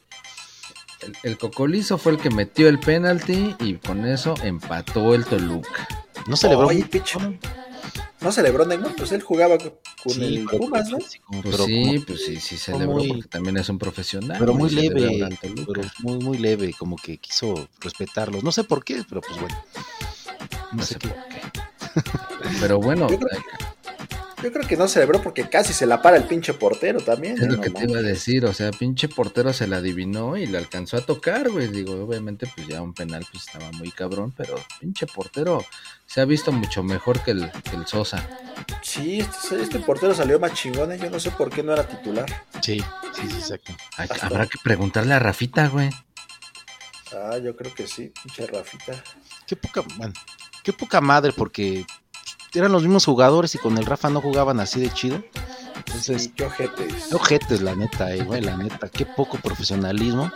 [1.01, 5.87] el, el Cocolizo fue el que metió el penalti y con eso empató el Toluca.
[6.25, 6.67] No celebró.
[6.67, 7.19] Oye, pinche.
[8.21, 8.31] ¿No?
[8.31, 9.71] Celebró Neymar, pues él jugaba con
[10.13, 10.99] Sí, el pero- Pumas, ¿no?
[10.99, 13.77] sí, como- Pues pero sí, como- pues sí, sí celebró muy- porque también es un
[13.77, 14.37] profesional.
[14.39, 18.43] pero muy leve, pero muy, muy leve, como que quiso respetarlos.
[18.43, 19.55] No sé por qué, pero pues bueno.
[20.71, 21.07] No, No sé sé qué.
[21.09, 21.41] por qué.
[22.59, 23.29] Pero bueno, Yo creo
[24.47, 27.35] Yo creo que no celebró porque casi se la para el pinche portero también.
[27.35, 27.47] es ¿eh?
[27.47, 30.45] lo No que te iba a decir, o sea, pinche portero se la adivinó y
[30.45, 31.67] le alcanzó a tocar, güey.
[31.67, 35.65] Digo, obviamente, pues ya un penal pues estaba muy cabrón, pero pinche portero
[36.05, 38.25] se ha visto mucho mejor que el, que el Sosa.
[38.81, 40.97] Sí, este, este portero salió más chingón, ¿eh?
[40.97, 42.25] yo no sé por qué no era titular.
[42.61, 42.79] Sí,
[43.13, 43.73] sí, sí, exacto.
[43.97, 45.89] Hay- habrá que preguntarle a Rafita, güey.
[47.11, 48.93] Ah, yo creo que sí, pinche Rafita.
[49.45, 50.13] Qué poca, bueno,
[50.63, 51.85] qué poca madre, porque
[52.57, 55.23] eran los mismos jugadores y con el Rafa no jugaban así de chido.
[55.75, 57.07] Entonces, Sí, qué ojetes.
[57.09, 60.31] qué ojetes, la neta, eh, güey, la neta, qué poco profesionalismo.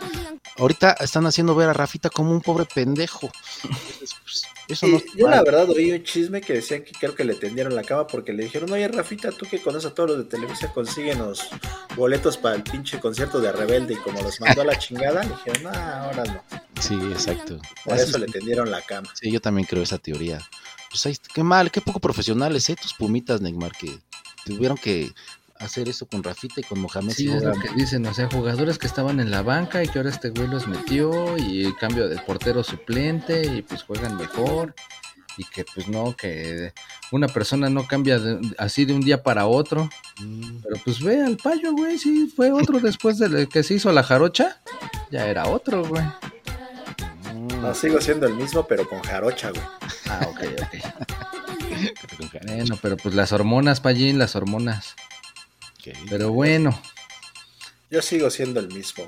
[0.56, 3.30] Ahorita están haciendo ver a Rafita como un pobre pendejo.
[3.64, 7.24] Entonces, pues, eso Sí, yo la verdad oí un chisme que decían que creo que
[7.24, 10.18] le tendieron la cama porque le dijeron, oye Rafita, tú que conoces a todos los
[10.18, 11.48] de Televisa, consíguenos
[11.96, 15.30] boletos para el pinche concierto de Rebelde y como los mandó a la chingada, le
[15.30, 16.42] dijeron, ah, ahora no.
[16.82, 17.58] Sí, exacto.
[17.84, 18.18] Por eso es.
[18.20, 19.08] le tendieron la cama.
[19.14, 20.38] Sí, yo también creo esa teoría.
[20.90, 22.76] Pues ahí, qué mal, qué poco profesionales, ¿eh?
[22.80, 23.98] Tus pumitas, Neymar, que
[24.44, 25.12] tuvieron que
[25.58, 27.12] hacer eso con Rafita y con Mohamed.
[27.14, 29.98] Sí, es lo que dicen, o sea, jugadores que estaban en la banca y que
[30.00, 34.74] ahora este güey los metió y el cambio de portero suplente y pues juegan mejor
[35.38, 36.74] y que pues no, que
[37.12, 39.88] una persona no cambia de- así de un día para otro,
[40.20, 43.90] Mm, pero pues ve al payo, güey, sí, fue otro después de que se hizo
[43.92, 44.60] la jarocha,
[45.10, 46.04] ya era otro, güey.
[47.62, 49.62] No, sigo siendo el mismo, pero con jarocha, güey.
[50.10, 50.74] Ah, ok, ok.
[52.44, 54.96] Bueno, pero pues las hormonas, Pallín, las hormonas.
[56.08, 56.76] Pero bueno,
[57.90, 59.04] Yo sigo siendo el mismo.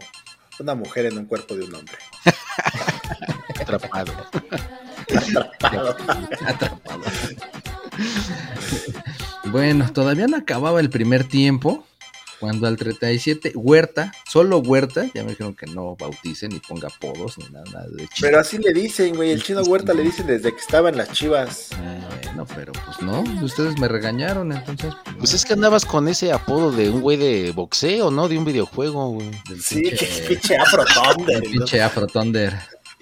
[0.61, 1.97] Una mujer en un cuerpo de un hombre.
[3.61, 4.13] atrapado.
[5.17, 5.97] Atrapado.
[6.47, 7.03] atrapado.
[9.47, 11.87] Bueno, todavía no acababa el primer tiempo.
[12.41, 17.39] Cuando al 37, Huerta, solo Huerta, ya me dijeron que no bautice ni ponga apodos
[17.39, 18.17] ni nada, nada de chiste.
[18.21, 19.31] Pero así le dicen, güey.
[19.31, 21.71] El chino Huerta le dicen desde que estaba en las chivas.
[22.25, 24.93] Bueno, pero pues no, ustedes me regañaron, entonces.
[25.19, 28.29] Pues es que andabas con ese apodo de un güey de boxeo, ¿no?
[28.29, 29.31] De un videojuego, güey.
[29.49, 31.43] del Sí, pinche- que pinche Afro Thunder.
[31.43, 32.59] pinche Afro Thunder.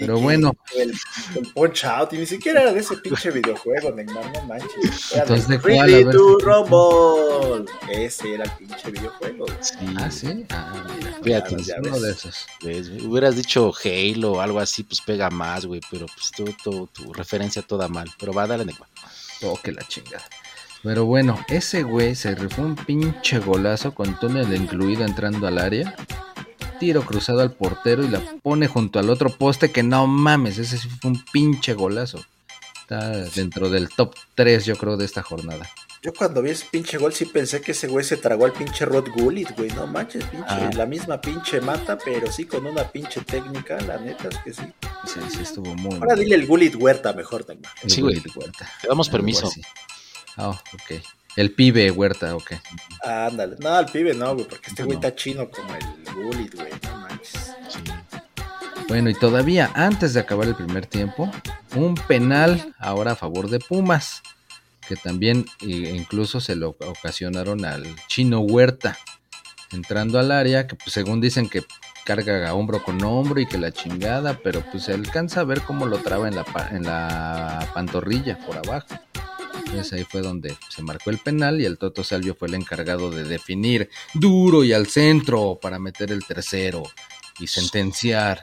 [0.07, 0.93] Pero bueno, El,
[1.37, 5.13] el Punch Out, y ni siquiera era de ese pinche videojuego, Neymar, no manches.
[5.13, 7.73] Era Entonces, de Ready to ¿qué- Rumble.
[7.91, 9.47] Ese era el pinche videojuego.
[9.61, 9.75] Sí.
[9.99, 12.03] ah, sí, ah, mira, Fíjate, ya uno ves.
[12.03, 12.47] de esos.
[12.63, 13.07] ves, güey.
[13.07, 15.81] Hubieras dicho Halo o algo así, pues pega más, güey.
[15.91, 18.09] Pero pues tu, tu, tu referencia toda mal.
[18.19, 18.89] Pero va, dale, Neymar.
[19.43, 20.25] Oh, que la chingada.
[20.83, 25.95] Pero bueno, ese güey se rifó un pinche golazo con túnel incluido entrando al área.
[26.83, 30.77] Tiro cruzado al portero y la pone junto al otro poste que no mames, ese
[30.77, 32.25] sí fue un pinche golazo.
[32.81, 35.71] Está dentro del top 3 yo creo de esta jornada.
[36.03, 38.85] Yo cuando vi ese pinche gol sí pensé que ese güey se tragó al pinche
[38.85, 39.71] Rod Gullit, güey.
[39.71, 40.45] No manches, pinche.
[40.49, 40.71] Ah.
[40.75, 43.81] La misma pinche mata, pero sí con una pinche técnica.
[43.83, 44.65] La neta es que sí.
[45.07, 48.17] Sí, sí estuvo muy Ahora dile el Gullit Huerta mejor, el Sí, güey.
[48.17, 48.69] Gullit Huerta.
[48.81, 49.49] Te damos permiso.
[50.37, 51.01] Ah, ok.
[51.37, 52.53] El pibe Huerta, ok.
[53.05, 53.57] Ándale.
[53.61, 55.03] No, al pibe no, güey, porque este güey No.
[55.07, 56.69] está chino como el Gullit, güey.
[56.85, 57.55] No manches.
[58.89, 61.31] Bueno, y todavía antes de acabar el primer tiempo,
[61.75, 64.23] un penal ahora a favor de Pumas,
[64.87, 68.99] que también eh, incluso se lo ocasionaron al chino Huerta,
[69.73, 71.65] entrando al área, que pues, según dicen que
[72.05, 75.63] carga a hombro con hombro y que la chingada, pero pues se alcanza a ver
[75.63, 78.89] cómo lo traba en la, en la pantorrilla por abajo.
[79.73, 83.11] Entonces ahí fue donde se marcó el penal y el Toto Salvio fue el encargado
[83.11, 86.83] de definir duro y al centro para meter el tercero
[87.41, 88.43] y sentenciar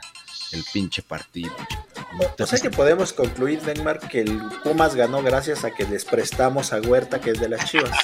[0.54, 1.56] el pinche partido.
[2.40, 6.74] O sea que podemos concluir, Neymar, que el Pumas ganó gracias a que les prestamos
[6.74, 7.96] a Huerta, que es de las chivas.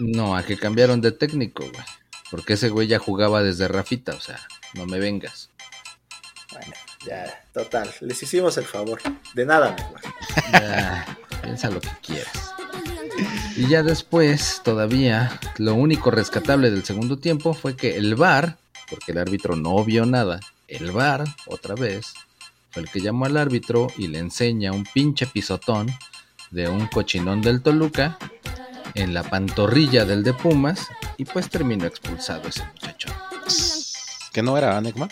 [0.00, 1.84] No, a que cambiaron de técnico, güey.
[2.32, 4.40] Porque ese güey ya jugaba desde Rafita, o sea,
[4.74, 5.50] no me vengas.
[6.52, 6.72] Bueno,
[7.06, 7.94] ya, total.
[8.00, 9.00] Les hicimos el favor.
[9.34, 9.76] De nada,
[10.52, 11.18] Neymar.
[11.42, 12.54] Piensa lo que quieras.
[13.56, 18.56] Y ya después, todavía, lo único rescatable del segundo tiempo fue que el VAR,
[18.88, 22.14] porque el árbitro no vio nada, el VAR, otra vez,
[22.70, 25.90] fue el que llamó al árbitro y le enseña un pinche pisotón
[26.50, 28.18] de un cochinón del Toluca
[28.94, 30.86] en la pantorrilla del de Pumas
[31.16, 33.08] y pues terminó expulsado ese muchacho.
[34.32, 35.08] Que no era Anegma.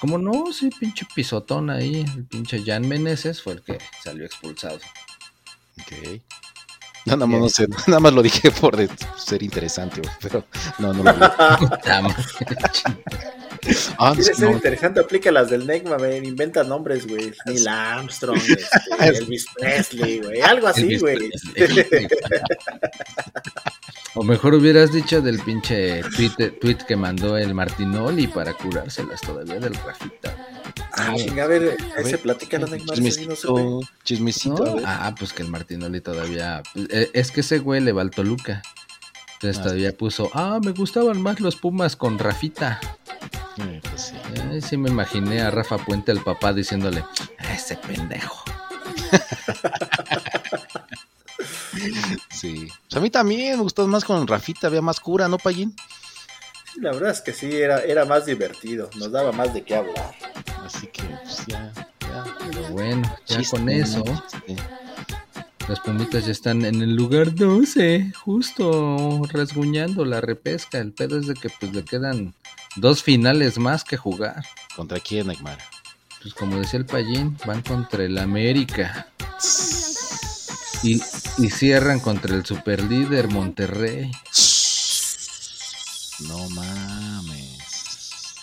[0.00, 4.78] Como no, sí, pinche pisotón ahí, el pinche Jan Meneses fue el que salió expulsado.
[5.80, 6.20] Ok.
[7.06, 10.44] No, nada, más, no sé, nada más lo dije por de- ser interesante, güey, pero
[10.78, 11.20] no, no lo vi.
[13.98, 16.24] Ah, Quiere no, ser interesante, aplica las del Negma, güey.
[16.24, 17.32] Inventa nombres, güey.
[17.46, 18.64] Neil Armstrong, este,
[19.00, 20.40] Elvis Presley, güey.
[20.40, 21.30] Algo así, güey.
[24.14, 29.58] O mejor hubieras dicho del pinche tweet, tweet que mandó el Martinoli para curárselas todavía
[29.58, 30.55] del Rafita.
[30.92, 32.18] Ah, chinga, a ver, A ese.
[32.94, 34.74] Chismecito, chismecito, a ¿No?
[34.76, 34.84] ver.
[34.86, 36.62] Ah, pues que el Martinoli todavía.
[36.74, 38.62] eh, Es que ese güey le va al Toluca.
[39.34, 42.80] Entonces Ah, todavía puso, ah, me gustaban más los Pumas con Rafita.
[43.56, 44.14] Pues sí.
[44.52, 47.04] Eh, sí me imaginé a Rafa Puente, el papá, diciéndole,
[47.54, 48.44] ese pendejo.
[52.30, 52.68] Sí.
[52.88, 55.74] Pues a mí también me gustó más con Rafita, había más cura, ¿no, Payín?
[56.76, 58.90] Sí, La verdad es que sí, era, era más divertido.
[58.96, 60.14] Nos daba más de qué hablar.
[60.62, 62.24] Así que, pues ya, ya.
[62.50, 64.56] Pero bueno, ya Chiste, con eso, chiste.
[65.68, 70.78] los Pumitas ya están en el lugar 12, justo rasguñando la repesca.
[70.78, 72.34] El pedo es de que pues le quedan
[72.76, 74.44] dos finales más que jugar.
[74.76, 75.58] ¿Contra quién, Neymar?
[76.20, 79.08] Pues como decía el Payín, van contra el América.
[80.82, 81.00] Y,
[81.38, 84.10] y cierran contra el superlíder Monterrey.
[86.20, 88.34] No mames.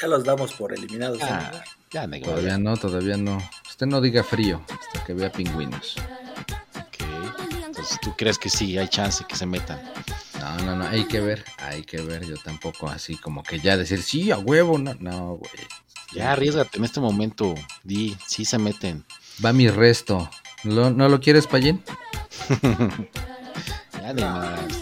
[0.00, 1.18] Ya los damos por eliminados.
[1.20, 1.26] ¿no?
[1.28, 2.30] Ah, ya, Neymar.
[2.30, 3.38] Todavía no, todavía no.
[3.68, 5.94] Usted no diga frío hasta que vea pingüinos.
[6.76, 7.04] Ok.
[7.66, 9.80] Entonces, ¿tú crees que sí hay chance que se metan?
[10.40, 12.26] No, no, no, hay que ver, hay que ver.
[12.26, 15.52] Yo tampoco así como que ya decir, sí, a huevo, no, no, güey.
[16.12, 17.54] Ya, arriesgate en este momento.
[17.84, 19.04] Di, sí se meten.
[19.44, 20.28] Va mi resto.
[20.64, 21.82] ¿Lo- ¿No lo quieres, Payín?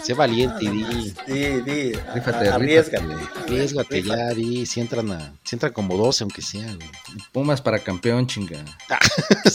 [0.03, 1.13] Sé valiente y di.
[1.27, 3.15] Di, di, Rífate, a- arriesgate.
[3.43, 4.65] Arriesgate ya, di.
[4.65, 6.89] Si entran, a, si entran como 12, aunque sea, güey.
[7.31, 8.59] Pumas para campeón, chinga.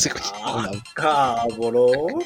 [0.06, 0.24] Güey.
[0.44, 2.24] Ah, cabrón.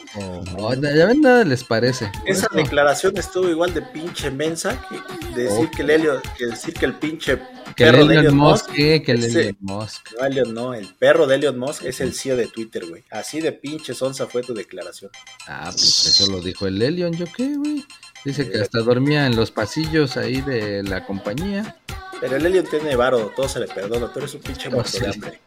[0.58, 2.10] Oh, ya ya ven, nada les parece.
[2.26, 5.70] Esa declaración estuvo igual de pinche mensa que decir Oh.
[5.76, 7.38] que el Helio, que decir que el pinche
[7.76, 9.02] que el perro de Elon Musk, Musk, ¿qué?
[9.02, 10.08] Que el ese- Elon Musk.
[10.18, 13.04] no, Elon no, el perro de Elon Musk es el CEO de Twitter, güey.
[13.10, 15.10] Así de pinche sonsa fue tu declaración.
[15.46, 17.84] Ah, pues eso lo dijo el Elion, ¿yo qué, güey?
[18.24, 21.76] Dice que hasta dormía en los pasillos ahí de la compañía.
[22.20, 24.12] Pero el Elon tiene varo, todo se le perdona.
[24.12, 25.40] Tú eres un pinche muerto de hambre.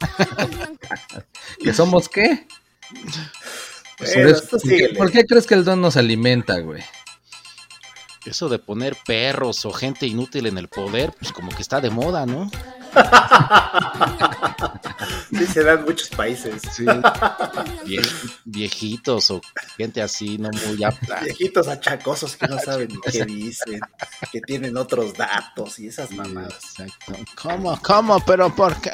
[1.63, 2.45] ¿Que somos qué?
[3.95, 4.97] Pues Bueno, por, eso- tú ¿por qué, síguele.
[4.97, 6.81] por qué crees que el don nos alimenta, güey?
[8.25, 11.89] Eso de poner perros o gente inútil en el poder, pues como que está de
[11.89, 12.49] moda, ¿no?
[15.35, 16.61] Sí se dan muchos países.
[16.71, 16.85] Sí.
[16.85, 19.41] Vie- viejitos o
[19.77, 21.21] gente así, no muy apta.
[21.21, 23.79] Viejitos achacosos que no saben ni qué dicen,
[24.31, 26.53] que tienen otros datos y esas mamadas.
[26.77, 27.15] Exacto.
[27.41, 27.79] ¿Cómo?
[27.81, 28.19] ¿Cómo?
[28.25, 28.91] ¿Pero por qué?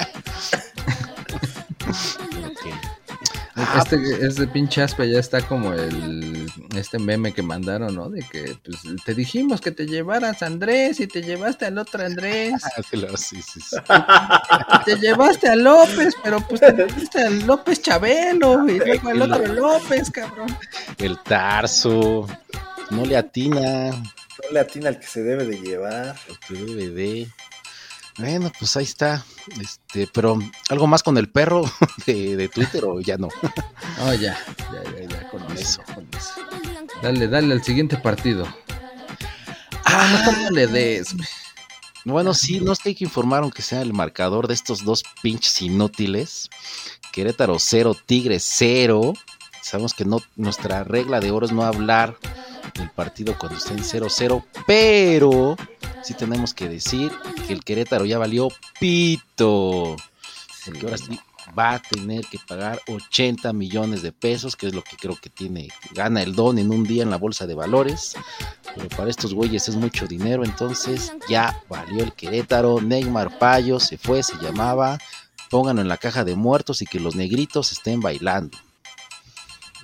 [3.62, 8.10] Ah, este, este pinche aspe ya está como el este meme que mandaron, ¿no?
[8.10, 12.06] De que pues te dijimos que te llevaras a Andrés y te llevaste al otro
[12.06, 12.54] Andrés.
[12.64, 12.82] ah,
[13.18, 13.78] sí, sí, sí,
[14.86, 19.46] te llevaste a López, pero pues te llevaste al López Chabelo y luego al otro
[19.54, 20.56] López, cabrón.
[20.98, 22.28] El tarso.
[22.92, 23.92] No le atina.
[23.92, 26.16] No le atina al que se debe de llevar.
[26.28, 27.28] Lo que debe de.
[28.20, 29.26] Bueno, pues ahí está.
[29.60, 30.38] Este, pero
[30.70, 31.64] algo más con el perro
[32.06, 33.30] de, de Twitter o ya no.
[34.02, 36.34] Oh, ya, ya, ya, ya, con eso, con eso.
[37.02, 38.46] Dale, dale al siguiente partido.
[39.86, 41.16] Ah, no, no le des.
[42.06, 46.50] Bueno, sí, no es que hay que sea el marcador de estos dos pinches inútiles.
[47.12, 49.14] Querétaro 0, Tigre 0.
[49.62, 52.18] Sabemos que no, nuestra regla de oro es no hablar
[52.80, 55.56] del partido cuando esté en 0-0, pero
[56.04, 57.12] sí tenemos que decir
[57.46, 58.50] que el Querétaro ya valió
[58.80, 59.96] pito.
[60.66, 61.20] Porque ahora sí
[61.58, 65.30] va a tener que pagar 80 millones de pesos, que es lo que creo que
[65.30, 68.16] tiene, gana el don en un día en la bolsa de valores.
[68.76, 72.82] Pero para estos güeyes es mucho dinero, entonces ya valió el Querétaro.
[72.82, 74.98] Neymar Payo se fue, se llamaba.
[75.50, 78.58] Pónganlo en la caja de muertos y que los negritos estén bailando.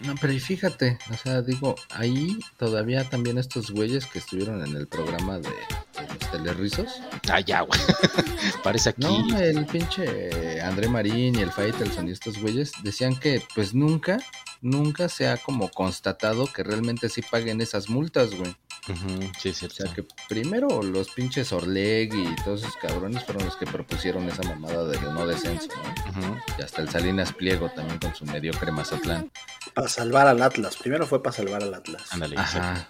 [0.04, 4.76] No, pero y fíjate, o sea, digo, ahí todavía también estos güeyes que estuvieron en
[4.76, 7.02] el programa de, de los telerrizos.
[7.30, 7.80] Ah, ya, güey.
[8.64, 9.02] Parece aquí.
[9.02, 14.20] No, el pinche André Marín y el Faitelson y estos güeyes decían que pues nunca,
[14.62, 18.56] nunca se ha como constatado que realmente sí paguen esas multas, güey.
[18.88, 23.46] Ujú, Sí, es O sea que primero los pinches Orleg y todos esos cabrones fueron
[23.46, 25.70] los que propusieron esa mamada del no descenso,
[26.16, 26.42] ¿no?
[26.58, 29.32] Y hasta el Salinas Pliego también con su mediocre Mazatlán.
[29.74, 30.78] Para salvar al Atlas.
[30.78, 32.04] Primero fue para salvar al Atlas.
[32.38, 32.88] Ajá.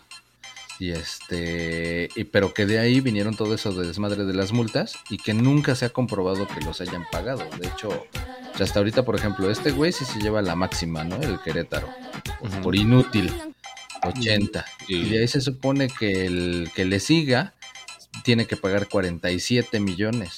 [0.78, 4.96] Y este, y pero que de ahí vinieron todo eso de desmadre de las multas
[5.10, 7.48] y que nunca se ha comprobado que los hayan pagado.
[7.62, 8.06] De hecho,
[8.60, 11.16] hasta ahorita, por ejemplo, este güey sí se lleva la máxima, ¿no?
[11.16, 11.90] El Querétaro.
[12.62, 13.34] Por inútil.
[14.08, 14.66] 80.
[14.88, 14.94] Sí.
[14.96, 17.54] Y de ahí se supone que el que le siga
[18.24, 20.38] tiene que pagar 47 millones.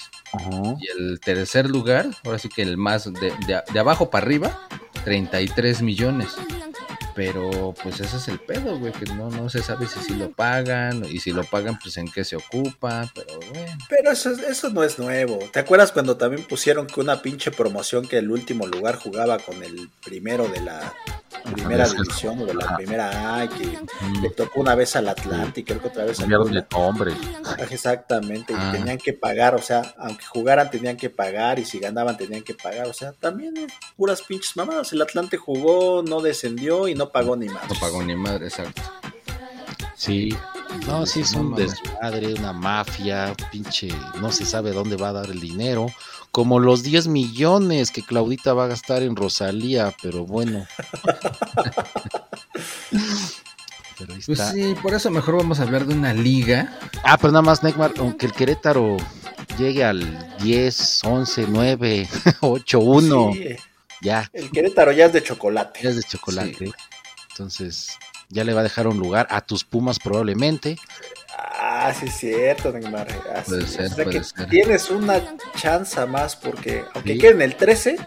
[0.81, 4.67] Y el tercer lugar, ahora sí que el más de, de- de abajo para arriba,
[5.05, 6.29] 33 millones.
[7.17, 10.29] Pero pues ese es el pedo, güey, que no, no se sabe si sí lo
[10.31, 13.75] pagan y si lo pagan, pues en qué se ocupa, pero bueno.
[13.89, 15.39] Pero eso, eso no es nuevo.
[15.51, 19.63] ¿Te acuerdas cuando también pusieron que una pinche promoción que el último lugar jugaba con
[19.63, 20.93] el primero de la
[21.53, 21.93] primera Ajá.
[21.93, 23.65] división o de la primera A y que
[24.01, 27.13] Mm, le tocó una vez al Atlante y creo que otra vez al nombre.
[27.71, 28.69] Exactamente, Ah.
[28.73, 32.43] y tenían que pagar, o sea, aunque jugaran tenían que pagar y si ganaban tenían
[32.43, 33.53] que pagar, o sea, también
[33.95, 34.91] puras pinches mamadas.
[34.93, 37.67] El Atlante jugó, no descendió y no pagó ni más.
[37.69, 38.81] no pagó ni madre, exacto.
[39.95, 40.35] Sí.
[40.85, 43.89] No, sí, es un desmadre, una mafia, pinche,
[44.21, 45.87] no se sabe dónde va a dar el dinero.
[46.31, 50.67] Como los 10 millones que Claudita va a gastar en Rosalía, pero bueno.
[53.97, 56.77] Pero ahí Pues sí, por eso mejor vamos a hablar de una liga.
[57.03, 58.97] Ah, pero nada más, Neymar, aunque el Querétaro
[59.57, 62.09] llegue al 10, 11, 9,
[62.41, 63.55] 8, 1, Sí,
[64.01, 65.79] ya, el Querétaro ya es de chocolate.
[65.81, 66.71] ya es de chocolate.
[67.37, 70.75] Entonces, ya le va a dejar un lugar a tus Pumas probablemente.
[71.37, 73.07] Ah, sí es cierto, Neymar.
[73.35, 74.49] Así Puede ser, o sea puede que ser.
[74.49, 75.21] tienes una
[75.55, 77.19] chance más porque aunque Sí.
[77.19, 77.97] quede en el 13,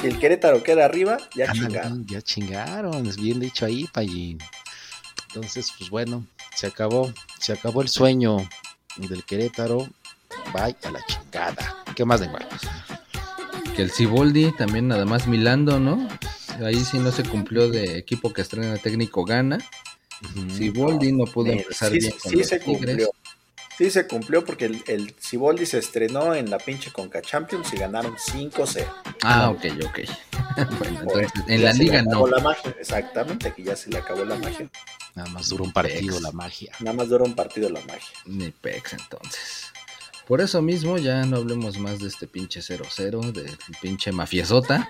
[0.00, 2.04] si el Querétaro queda arriba, ya chingaron.
[2.06, 4.38] ya chingaron, es bien dicho ahí, Pallín.
[5.28, 8.38] Entonces, pues bueno, se acabó, se acabó el sueño
[8.96, 9.88] del Querétaro.
[10.52, 11.76] Vaya a la chingada.
[11.94, 12.48] ¿Qué más, Neymar?
[13.76, 16.08] Que el Ciboldi también nada más milando, ¿no?
[16.62, 19.58] Ahí sí no se cumplió de equipo que estrena técnico gana.
[20.22, 20.50] Ujú.
[20.50, 22.76] Ciboldi no pudo Eh, empezar sí, bien sí, con sí los se Tigres.
[22.78, 23.10] cumplió.
[23.76, 27.76] Sí se cumplió porque el, el Ciboldi se estrenó en la pinche Conca Champions y
[27.76, 28.86] ganaron 5-0.
[29.22, 30.00] Ah, ok, ok.
[30.78, 32.26] bueno, Pues, entonces en ya la liga no.
[32.28, 32.74] La magia.
[32.78, 34.70] Exactamente, aquí ya se le acabó la magia.
[35.16, 36.72] Nada más duró un partido la magia.
[36.80, 38.08] Nada más dura un partido la magia.
[38.26, 39.63] Ni pex entonces.
[40.26, 43.50] Por eso mismo ya no hablemos más de este pinche 0-0, de
[43.82, 44.88] pinche mafiesota.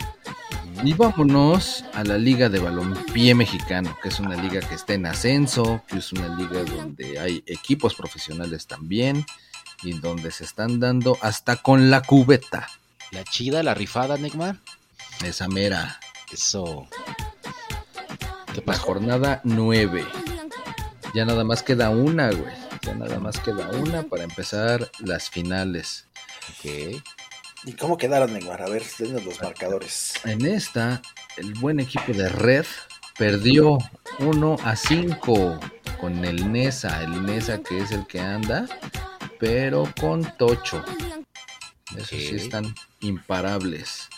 [0.84, 5.06] Y vámonos a la Liga de Balompié Mexicano, que es una liga que está en
[5.06, 9.26] ascenso, que es una liga donde hay equipos profesionales también,
[9.82, 12.68] y donde se están dando hasta con la cubeta.
[13.10, 14.58] La chida, la rifada, Neymar.
[15.24, 15.98] Esa mera.
[16.32, 16.86] Eso.
[18.52, 18.82] ¿Qué La pasó?
[18.82, 20.04] jornada 9.
[21.14, 22.63] Ya nada más queda una, güey.
[22.84, 26.06] Ya nada más queda una para empezar las finales.
[26.50, 27.02] Ok.
[27.66, 28.62] ¿Y cómo quedaron, Neymar?
[28.62, 30.14] A ver, denos los marcadores.
[30.24, 31.00] En esta,
[31.38, 32.66] el buen equipo de Red
[33.16, 33.78] perdió
[34.18, 35.60] 1 a 5
[36.00, 38.66] con el Nesa, el Nesa que es el que anda,
[39.38, 40.84] pero con Tocho.
[41.96, 44.08] Esos sí están imparables.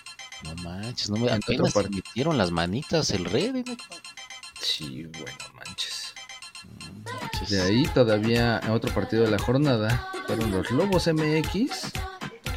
[0.42, 3.64] No manches, no me En apenas otro se par- metieron las manitas el red.
[4.60, 6.05] Sí, bueno, manches.
[7.48, 11.92] De ahí todavía en otro partido de la jornada fueron los Lobos MX,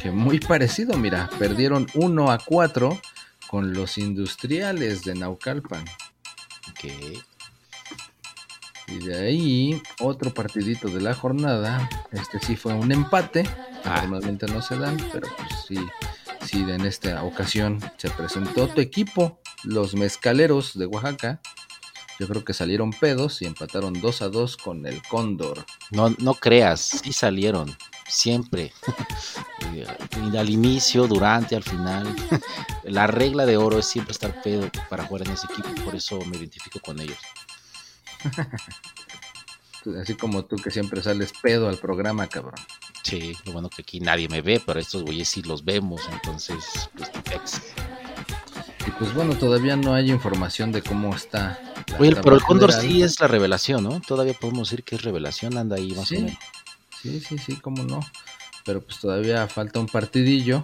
[0.02, 3.00] que muy parecido, mira, perdieron 1 a 4
[3.48, 5.84] con los Industriales de Naucalpan.
[6.70, 6.84] Ok.
[8.88, 11.88] Y de ahí, otro partidito de la jornada.
[12.10, 13.44] Este sí fue un empate.
[13.84, 14.00] Ah.
[14.02, 15.78] Normalmente no se dan, pero pues sí,
[16.44, 21.40] sí, en esta ocasión se presentó tu equipo, los mezcaleros de Oaxaca.
[22.20, 25.64] Yo creo que salieron pedos y empataron 2 a 2 con el Cóndor.
[25.90, 27.74] No, no creas, sí salieron.
[28.06, 28.74] Siempre.
[30.36, 32.14] Al inicio, durante, al final.
[32.82, 35.68] La regla de oro es siempre estar pedo para jugar en ese equipo.
[35.82, 37.16] Por eso me identifico con ellos.
[40.02, 42.60] Así como tú que siempre sales pedo al programa, cabrón.
[43.02, 46.02] Sí, lo bueno que aquí nadie me ve, pero estos güeyes sí los vemos.
[46.12, 47.62] Entonces, pues, ex.
[48.86, 51.58] Y pues bueno, todavía no hay información de cómo está.
[51.88, 52.90] la Oye, pero el Cóndor general.
[52.92, 54.00] sí es la revelación, ¿no?
[54.00, 56.38] Todavía podemos decir que es revelación, anda ahí más o Sí, menos.
[57.02, 58.00] sí, sí, sí, cómo no.
[58.64, 60.58] Pero pues todavía falta un partidillo.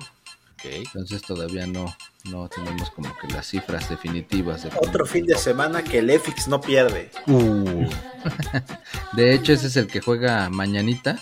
[0.55, 0.65] Ok.
[0.65, 1.95] Entonces todavía no,
[2.25, 4.63] no tenemos como que las cifras definitivas.
[4.63, 7.11] De Otro fin de semana que el EFIX no pierde.
[7.27, 7.87] Uh,
[9.13, 11.19] De hecho, ese es el que juega mañanita.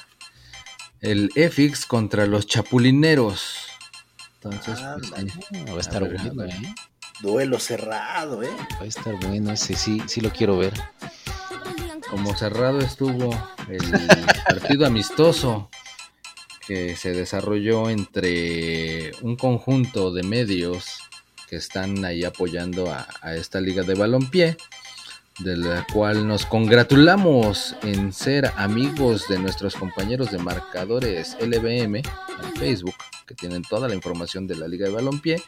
[1.00, 3.66] El EFIX contra los Chapulineros.
[4.44, 5.32] Entonces, pues, Ándale.
[5.52, 6.52] ahí- va a estar ver, bueno.
[6.52, 6.74] ¿eh?
[7.20, 8.50] Duelo cerrado, ¿eh?
[8.78, 10.72] Va a estar bueno, ese sí, sí lo quiero ver.
[12.10, 13.30] como cerrado estuvo
[13.68, 13.80] el
[14.48, 15.70] partido amistoso
[16.66, 20.98] que se desarrolló entre un conjunto de medios
[21.48, 24.56] que están ahí apoyando a, a esta liga de balompié,
[25.40, 32.56] de la cual nos congratulamos en ser amigos de nuestros compañeros de marcadores LBM en
[32.56, 32.94] Facebook,
[33.26, 35.42] que tienen toda la información de la liga de balompié,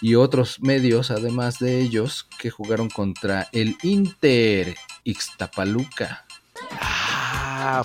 [0.00, 6.24] y otros medios, además de ellos, que jugaron contra el Inter Ixtapaluca.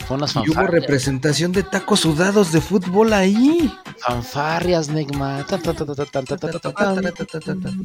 [0.05, 0.57] Fue unas fanfarrias.
[0.57, 3.73] Y hubo representación de tacos sudados de fútbol ahí.
[3.99, 5.45] Fanfarrias, Negma.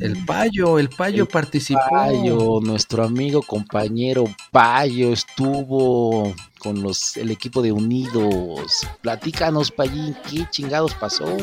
[0.01, 1.81] El payo, el payo el participó.
[1.91, 8.87] Payo, nuestro amigo, compañero Payo estuvo con los, el equipo de Unidos.
[9.03, 11.37] Platícanos, Payín, ¿qué chingados pasó?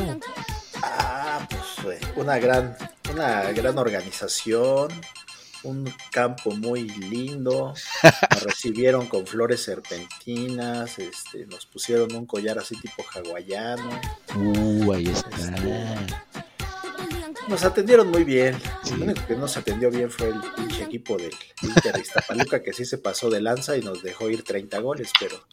[0.82, 2.76] Ah, pues una gran,
[3.12, 4.88] una gran organización
[5.64, 7.74] un campo muy lindo,
[8.30, 13.90] nos recibieron con flores serpentinas, este, nos pusieron un collar así tipo hawaiano,
[14.36, 15.36] Uh, ahí está.
[17.48, 18.94] nos atendieron muy bien, Sí.
[18.96, 21.32] lo único que nos atendió bien fue el pinche equipo del
[21.62, 25.10] Inter de Iztapaluca que sí se pasó de lanza y nos dejó ir 30 goles,
[25.18, 25.44] pero...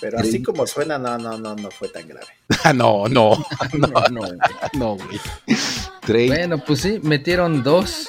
[0.00, 2.26] Pero así como suena, no, no, no, no fue tan grave.
[2.64, 3.36] Ah, no, no,
[3.72, 4.38] No, no, güey.
[4.74, 6.26] no, güey.
[6.28, 8.08] Bueno, pues sí, metieron dos.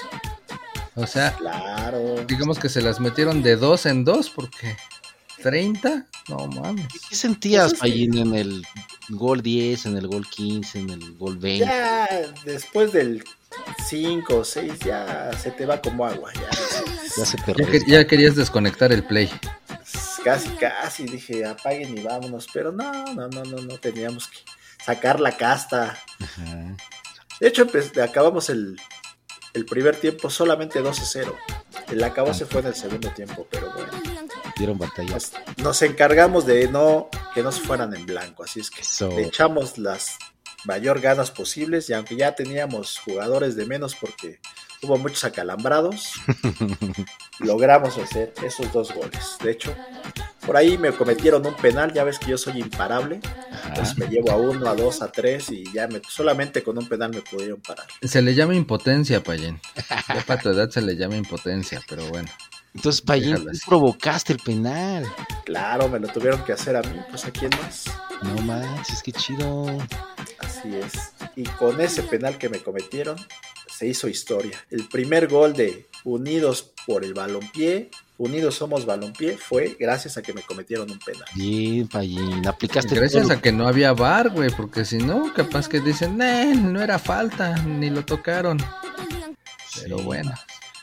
[0.95, 2.23] O sea, Claro.
[2.27, 4.75] digamos que se las metieron de dos en dos porque
[5.43, 6.87] 30, no mames.
[7.09, 8.63] ¿qué sentías, Pues que- Payín, en el
[9.09, 11.65] gol 10, en el gol 15, en el gol 20?
[11.65, 12.07] Ya
[12.45, 13.23] después del
[13.87, 16.31] 5 o 6 ya se te va como agua.
[16.33, 16.49] Ya,
[17.17, 19.29] Ya se te Ya, que- ya querías desconectar el play.
[20.23, 22.47] casi, casi dije apaguen y vámonos.
[22.53, 24.37] Pero no, no, no, no, no teníamos que
[24.83, 25.97] sacar la casta.
[26.19, 26.75] Ajá.
[27.39, 28.79] De hecho, empe- acabamos el,
[29.55, 31.35] el primer tiempo solamente 2 a 0.
[31.89, 33.91] El acabó se fue en el segundo tiempo, pero bueno.
[34.57, 35.13] Dieron batalla.
[35.13, 38.43] Nos, nos encargamos de no que no se fueran en blanco.
[38.43, 40.17] Así es que le echamos las
[40.65, 44.39] mayor ganas posibles y aunque ya teníamos jugadores de menos porque
[44.81, 46.13] hubo muchos acalambrados,
[47.39, 49.37] logramos hacer esos dos goles.
[49.41, 49.75] De hecho,
[50.45, 53.19] por ahí me cometieron un penal, ya ves que yo soy imparable,
[53.51, 53.73] Ajá.
[53.75, 56.87] pues me llevo a uno, a dos, a tres y ya me, solamente con un
[56.87, 57.87] penal me pudieron parar.
[58.01, 59.59] Se le llama impotencia, Payen.
[60.07, 62.29] Ya para tu edad se le llama impotencia, pero bueno.
[62.75, 65.05] Entonces, Payín, tú provocaste el penal.
[65.45, 67.85] Claro, me lo tuvieron que hacer a mí, pues a quién más.
[68.21, 69.65] No manches, qué chido.
[70.39, 71.13] Así es.
[71.37, 73.15] Y con ese penal que me cometieron,
[73.69, 74.57] se hizo historia.
[74.69, 80.33] El primer gol de Unidos por el balompié, Unidos somos balompié, fue gracias a que
[80.33, 81.25] me cometieron un penal.
[81.35, 82.47] Bien, Payín.
[82.47, 86.53] Aplicaste Gracias a que no había bar, güey, porque si no, capaz que dicen, "Eh,
[86.55, 88.57] no era falta, ni lo tocaron.
[89.81, 90.33] Pero bueno,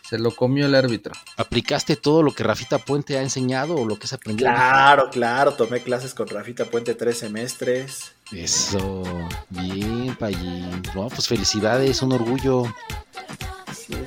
[0.08, 1.14] se lo comió el árbitro.
[1.38, 4.50] ¿Aplicaste todo lo que Rafita Puente ha enseñado o lo que has aprendido?
[4.50, 8.12] Claro, claro, tomé clases con Rafita Puente tres semestres.
[8.30, 9.02] Eso.
[9.48, 10.82] Bien, Payín.
[10.94, 12.64] No, pues felicidades, un orgullo.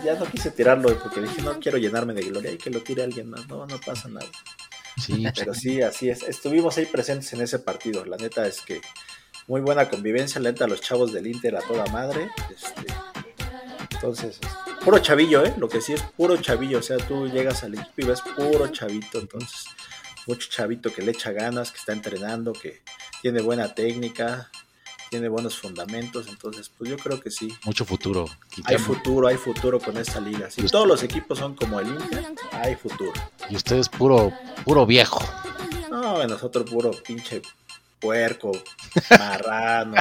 [0.03, 3.03] Ya no quise tirarlo porque dije, no quiero llenarme de gloria y que lo tire
[3.03, 3.47] alguien más.
[3.47, 4.27] No, no pasa nada.
[4.97, 6.23] Sí, Pero sí, así es.
[6.23, 8.05] Estuvimos ahí presentes en ese partido.
[8.05, 8.81] La neta es que
[9.47, 10.39] muy buena convivencia.
[10.39, 12.29] La neta, los chavos del Inter a toda madre.
[12.49, 12.93] Este,
[13.91, 15.53] entonces, es puro chavillo, ¿eh?
[15.57, 16.79] Lo que sí es puro chavillo.
[16.79, 19.19] O sea, tú llegas al equipo y ves puro chavito.
[19.19, 19.65] Entonces,
[20.27, 22.81] mucho chavito que le echa ganas, que está entrenando, que
[23.21, 24.49] tiene buena técnica,
[25.15, 26.27] tiene buenos fundamentos.
[26.27, 27.47] Entonces, pues yo creo que sí.
[27.63, 28.25] mucho futuro.
[28.65, 30.51] Hay futuro, hay futuro con esta liga.
[30.51, 33.13] Si todos los equipos son como el Inter, hay futuro.
[33.49, 34.33] Y usted es puro,
[34.65, 35.23] puro viejo.
[35.89, 37.41] No, nosotros puro pinche
[37.97, 38.51] puerco,
[39.17, 39.95] marrano,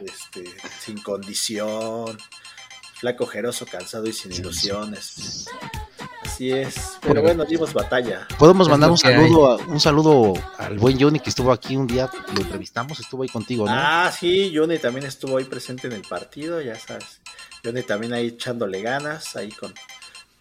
[0.00, 0.44] este,
[0.78, 2.16] sin condición,
[2.94, 5.46] flaco, jeroso, cansado y sin Sí, ilusiones.
[6.40, 6.98] Así es.
[7.02, 8.26] Pero bueno, dimos batalla.
[8.38, 11.86] Podemos Es mandar un saludo, a- un saludo al buen Johnny que estuvo aquí un
[11.86, 13.72] día, lo entrevistamos, estuvo ahí contigo, ¿no?
[13.74, 17.20] Ah, sí, Johnny también estuvo ahí presente en el partido, ya sabes.
[17.62, 19.74] Johnny también ahí echándole ganas, ahí con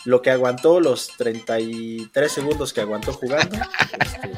[0.05, 3.57] lo que aguantó, los 33 segundos que aguantó jugando.
[3.99, 4.31] este,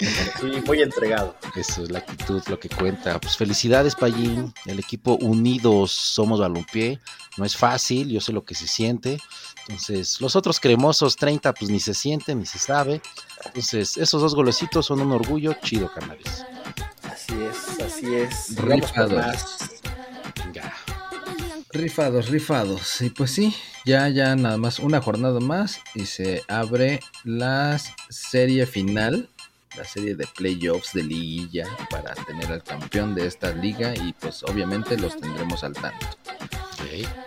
[0.00, 1.36] sí, muy entregado.
[1.54, 3.20] Eso es la actitud, lo que cuenta.
[3.20, 4.52] Pues felicidades, Payín.
[4.66, 7.00] El equipo Unidos Somos Balompié.
[7.36, 9.18] No es fácil, yo sé lo que se siente.
[9.68, 13.02] Entonces, los otros cremosos 30, pues ni se sienten, ni se sabe.
[13.44, 16.44] Entonces, esos dos golecitos son un orgullo chido, canales.
[17.02, 18.56] Así es, así es.
[18.56, 19.58] Rifados.
[20.44, 20.72] Venga.
[21.72, 23.02] Rifados, rifados.
[23.02, 23.54] Y pues sí,
[23.84, 27.78] ya, ya nada más una jornada más y se abre la
[28.08, 29.28] serie final,
[29.76, 34.42] la serie de playoffs de liguilla para tener al campeón de esta liga y pues
[34.42, 36.06] obviamente los tendremos al tanto.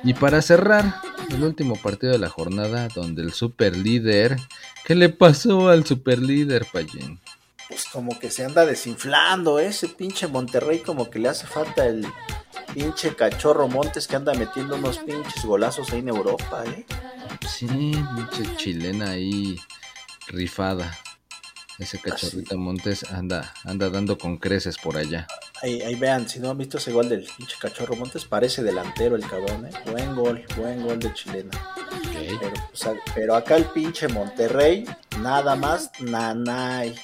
[0.04, 4.38] Y para cerrar, el último partido de la jornada donde el super líder
[4.90, 7.20] ¿Qué le pasó al superlíder, Payín?
[7.68, 9.68] Pues como que se anda desinflando, ¿eh?
[9.68, 12.08] ese pinche Monterrey como que le hace falta el
[12.74, 16.88] pinche cachorro Montes que anda metiendo unos pinches golazos ahí en Europa, ¿eh?
[17.48, 19.60] Sí, pinche chilena ahí
[20.26, 20.98] rifada.
[21.80, 25.28] Ese cachorrito Montes anda, anda dando con creces por allá.
[25.62, 29.16] Ahí, ahí, vean, si no han visto ese gol del pinche cachorro Montes, parece delantero
[29.16, 29.72] el cabrón, ¿eh?
[29.90, 31.52] Buen gol, buen gol de chilena.
[32.14, 34.86] Pero, pero acá el pinche Monterrey,
[35.22, 36.96] nada más, nanay.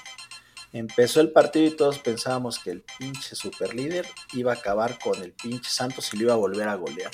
[0.73, 5.31] Empezó el partido y todos pensábamos que el pinche superlíder iba a acabar con el
[5.31, 7.11] pinche Santos y lo iba a volver a golear.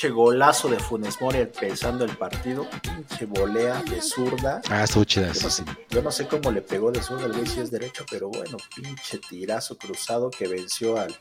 [0.00, 4.60] Pinche golazo de Funes Mori empezando el partido, pinche volea de zurda.
[4.70, 5.64] Ah, estuvo chida, Yo sí, no, sí.
[5.64, 8.28] sé, yo no sé cómo le pegó de zurda, el güey si es derecho, pero
[8.28, 11.16] bueno, pinche tirazo cruzado que venció al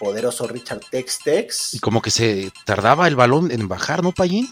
[0.00, 1.74] poderoso Richard Tex Tex.
[1.74, 4.50] Y como que se tardaba el balón en bajar, ¿no, Payín?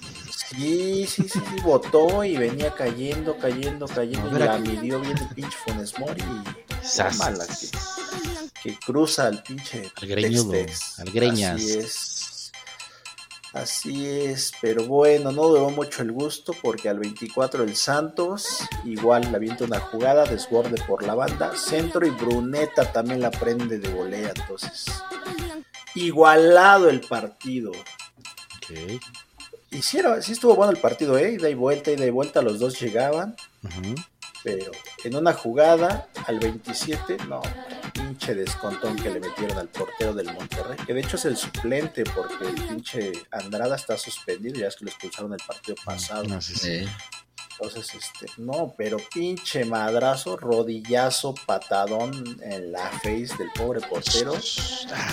[0.51, 4.36] Sí, sí, sí, sí, botó y venía cayendo, cayendo, cayendo.
[4.36, 7.18] Y la midió bien el pinche Funes Mori y Sas.
[7.18, 7.68] tómala, que,
[8.70, 10.98] que cruza al pinche Al greñudo, Tex-Tex.
[11.01, 11.56] al greñas.
[11.56, 12.18] Así es.
[13.54, 19.30] Así es, pero bueno, no duró mucho el gusto porque al 24 el Santos igual
[19.30, 23.88] le avienta una jugada, desborde por la banda, centro y Bruneta también la prende de
[23.88, 24.84] volea, entonces
[25.94, 27.70] igualado el partido.
[27.70, 29.00] Ok.
[29.70, 31.32] Hicieron, sí estuvo bueno el partido, ¿eh?
[31.32, 33.34] Ida y vuelta, ida y vuelta, los dos llegaban,
[34.44, 34.70] pero
[35.04, 37.42] en una jugada al 27, no,
[38.09, 42.05] pinche descontón que le metieron al portero del Monterrey, que de hecho es el suplente
[42.05, 46.24] porque el pinche Andrada está suspendido, ya es que lo expulsaron el partido pasado.
[46.24, 46.89] No, sí, sí.
[47.60, 54.32] Entonces, este, no, pero pinche madrazo, rodillazo, patadón en la face del pobre portero.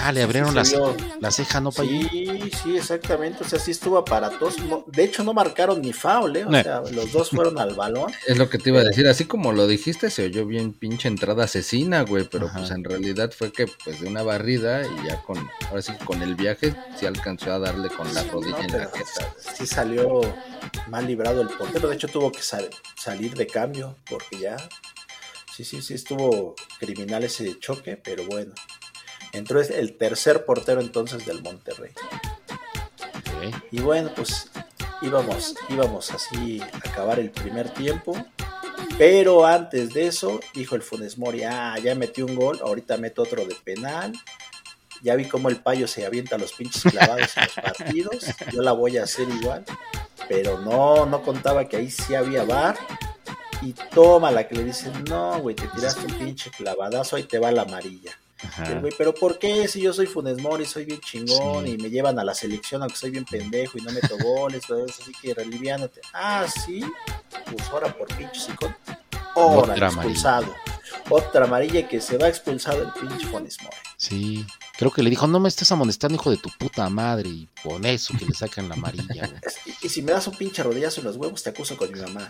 [0.03, 0.95] Ah, le abrieron Sí, la, se vio.
[1.19, 2.07] la ceja, ¿no, Payín?
[2.09, 3.43] Sí, sí, exactamente.
[3.43, 4.85] O sea, sí estuvo aparatoso.
[4.87, 6.45] De hecho, no marcaron ni foul, ¿eh?
[6.45, 6.61] O No.
[6.61, 8.11] sea, los dos fueron al balón.
[8.27, 11.07] es lo que te iba a decir, así como lo dijiste, se oyó bien pinche
[11.07, 12.59] entrada asesina, güey, pero Ajá.
[12.59, 16.05] pues en realidad fue que pues de una barrida y ya con, ahora sí que
[16.05, 19.33] con el viaje sí alcanzó a darle con la rodilla no, en la jeta.
[19.55, 20.21] sí salió
[20.89, 21.87] mal librado el portero.
[21.89, 24.57] De hecho, tuvo que sal- salir de cambio porque ya.
[25.55, 28.53] Sí, sí, sí, estuvo criminal ese choque, pero bueno.
[29.31, 31.91] Entró el tercer portero entonces del Monterrey.
[33.71, 34.49] Y bueno, pues
[35.01, 38.15] íbamos, íbamos así a acabar el primer tiempo.
[38.97, 43.23] Pero antes de eso, dijo el Funes Mori, ah, ya metí un gol, ahorita meto
[43.23, 44.13] otro de penal.
[45.05, 48.25] Ya vi cómo el payo se avienta los pinches clavados en los partidos.
[48.51, 49.63] Yo la voy a hacer igual.
[50.27, 52.75] Pero no, no contaba que ahí sí había bar.
[53.61, 57.37] Y toma la que le dicen, no, güey, te tiraste un pinche clavadazo, ahí te
[57.39, 58.11] va la amarilla.
[58.67, 59.67] El güey, pero ¿por qué?
[59.67, 61.71] Si yo soy Funes Mori, soy bien chingón Sí.
[61.71, 64.85] y me llevan a la selección aunque soy bien pendejo y no meto goles, ¿verdad?
[64.89, 66.01] así que reliviánate.
[66.13, 66.83] Ah, sí,
[67.45, 68.75] pues ahora por pinche psicón.
[69.35, 70.53] Ahora expulsado.
[71.09, 73.77] Otra amarilla que se va expulsado el pinche Funes Mori.
[73.97, 74.45] Sí.
[74.77, 77.29] Creo que le dijo, no me estés amonestando, hijo de tu puta madre.
[77.29, 79.29] Y con eso que le sacan la amarilla,
[79.65, 81.99] Y, y si me das un pinche rodillazo en los huevos, te acuso con mi
[81.99, 82.29] mamá.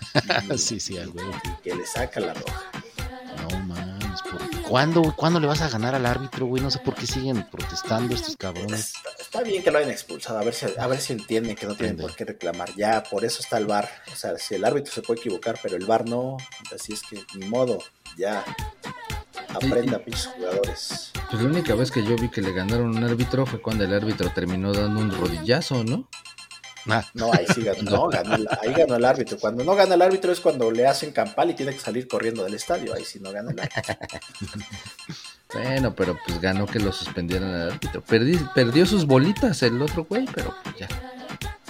[0.54, 1.32] Y- Sí, sí, al huevo.
[1.64, 2.72] que le saca la roja.
[3.52, 3.96] No mames.
[4.68, 5.14] ¿Cuándo, güey?
[5.16, 6.62] ¿Cuándo le vas a ganar al árbitro, güey?
[6.64, 8.94] No sé por qué siguen protestando estos cabrones.
[8.96, 11.68] Está, está bien que lo hayan expulsado, a ver si, a ver si entienden que
[11.68, 12.74] no tienen por qué reclamar.
[12.76, 13.90] Ya, por eso está el VAR.
[14.12, 16.38] O sea, si el árbitro se puede equivocar, pero el VAR no.
[16.74, 17.80] Así es que, ni modo,
[18.18, 18.44] ya.
[19.56, 21.12] Aprenda, pinches jugadores.
[21.30, 23.94] Pues la única vez que yo vi que le ganaron un árbitro fue cuando el
[23.94, 26.08] árbitro terminó dando un rodillazo, ¿no?
[26.88, 29.40] Ah, No, ahí sí ganó, no, ganó el- ahí ganó el árbitro.
[29.40, 32.44] Cuando no gana el árbitro es cuando le hacen campal y tiene que salir corriendo
[32.44, 32.94] del estadio.
[32.94, 33.96] Ahí sí no gana el árbitro.
[35.54, 38.04] Bueno, pero pues ganó que lo suspendieran al árbitro.
[38.04, 40.88] Perdi- perdió sus bolitas el otro güey, pero pues ya.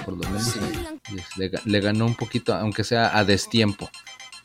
[0.03, 0.59] Por lo menos Sí.
[1.65, 3.89] le, ganó un poquito, aunque sea a destiempo.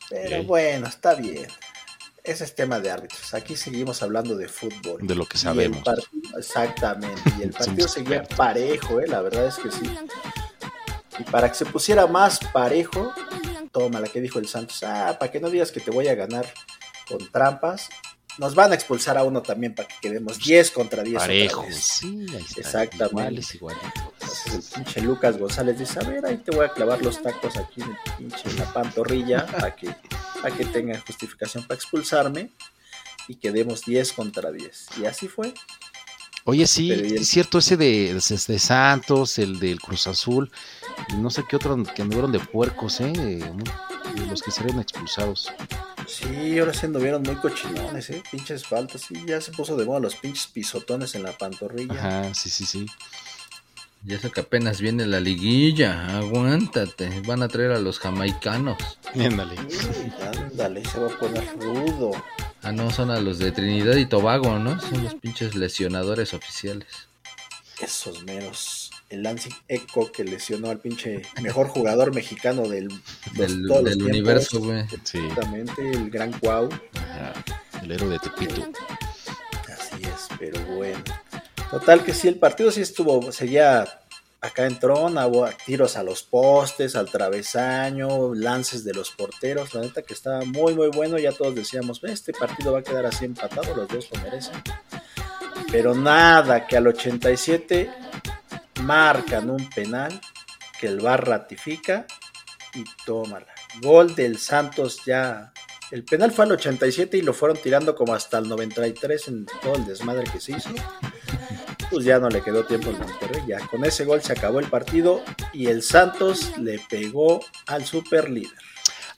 [0.09, 1.47] Pero bueno, está bien.
[2.23, 3.33] Ese es tema de árbitros.
[3.33, 4.99] Aquí seguimos hablando de fútbol.
[5.05, 5.83] de lo que sabemos.
[5.83, 7.21] partido- exactamente.
[7.39, 9.07] Y el partido seguía parejo, ¿eh?
[9.07, 9.91] la verdad es que sí.
[11.19, 13.11] Y para que se pusiera más parejo,
[13.71, 14.83] toma la que dijo el Santos.
[14.83, 16.45] Ah, para que no digas que te voy a ganar
[17.07, 17.89] con trampas.
[18.37, 21.15] Nos van a expulsar a uno también para que quedemos 10 contra 10.
[21.17, 21.65] otra Parejos.
[21.67, 21.83] vez.
[21.83, 22.61] Sí, ahí está.
[22.61, 23.11] Exactamente.
[23.13, 23.91] Iguales, igualitos.
[24.21, 27.57] Entonces el pinche Lucas González dice, a ver, ahí te voy a clavar los tacos
[27.57, 29.93] aquí en el pinche en la pantorrilla para que,
[30.41, 32.51] para que tengan justificación para expulsarme
[33.27, 34.87] y quedemos 10 contra 10.
[35.01, 35.53] Y así fue.
[36.43, 40.51] Oye, sí, es cierto, ese de, de Santos, el del Cruz Azul,
[41.09, 43.11] y no sé qué otro que anduvieron de puercos, ¿eh?
[43.11, 45.51] De, los que salieron expulsados.
[46.07, 48.23] Sí, ahora sí anduvieron muy cochinones, ¿eh?
[48.31, 49.01] Pinches faltas.
[49.01, 51.93] Sí, ya se puso de moda los pinches pisotones en la pantorrilla.
[51.93, 52.85] Ajá, sí, sí, sí.
[54.03, 58.77] Y eso que apenas viene la liguilla, aguántate, van a traer a los jamaicanos.
[59.13, 59.55] Ándale.
[59.59, 62.11] Uy, ándale, se va a poner rudo.
[62.63, 64.79] Ah, no, son a los de Trinidad y Tobago, ¿no?
[64.81, 66.87] Son los pinches lesionadores oficiales.
[67.79, 68.91] Esos meros.
[69.09, 72.87] El Lansing Echo que lesionó al pinche mejor jugador mexicano del,
[73.33, 74.85] Del, universo, güey.
[75.03, 75.17] Sí.
[75.17, 76.69] Exactamente, el gran Cuau.
[76.95, 77.33] Ajá,
[77.83, 78.71] El héroe de Tepito.
[79.67, 81.03] Así es, pero bueno.
[81.71, 83.85] Total que sí, el partido sí estuvo, seguía
[84.41, 85.25] acá en trona,
[85.65, 90.73] tiros a los postes, al travesaño, lances de los porteros, la neta que estaba muy
[90.73, 94.09] muy bueno, ya todos decíamos, "Ve, este partido va a quedar así empatado, los dos
[94.11, 94.61] lo merecen.
[95.71, 97.89] Pero nada, que al 87
[98.81, 100.19] marcan un penal
[100.79, 102.05] que el VAR ratifica
[102.73, 103.47] y tómala.
[103.81, 105.53] Gol del Santos ya.
[105.91, 109.75] El penal fue al 87 y lo fueron tirando como hasta el 93 en todo
[109.75, 110.69] el desmadre que se hizo.
[111.89, 113.43] Pues ya no le quedó tiempo al Monterrey.
[113.45, 118.29] Ya con ese gol se acabó el partido y el Santos le pegó al super
[118.29, 118.51] líder.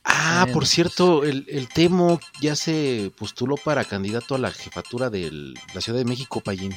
[0.03, 0.69] Ah, por pues.
[0.69, 5.99] cierto, el, el Temo ya se postuló para candidato a la jefatura de la Ciudad
[5.99, 6.75] de México, Payín.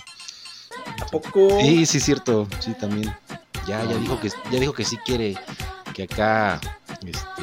[1.00, 1.60] ¿A poco?
[1.60, 3.12] Sí, sí, cierto, sí, también.
[3.66, 5.36] Ya, ya dijo que, ya dijo que sí quiere
[5.92, 6.60] que acá,
[7.04, 7.42] este,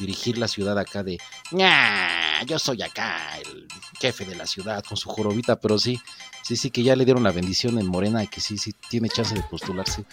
[0.00, 1.18] dirigir la ciudad acá de,
[1.52, 3.68] "Ña, yo soy acá el
[4.00, 6.00] jefe de la ciudad con su jorobita, pero sí,
[6.42, 9.08] sí, sí que ya le dieron la bendición en Morena y que sí, sí tiene
[9.08, 10.04] chance de postularse.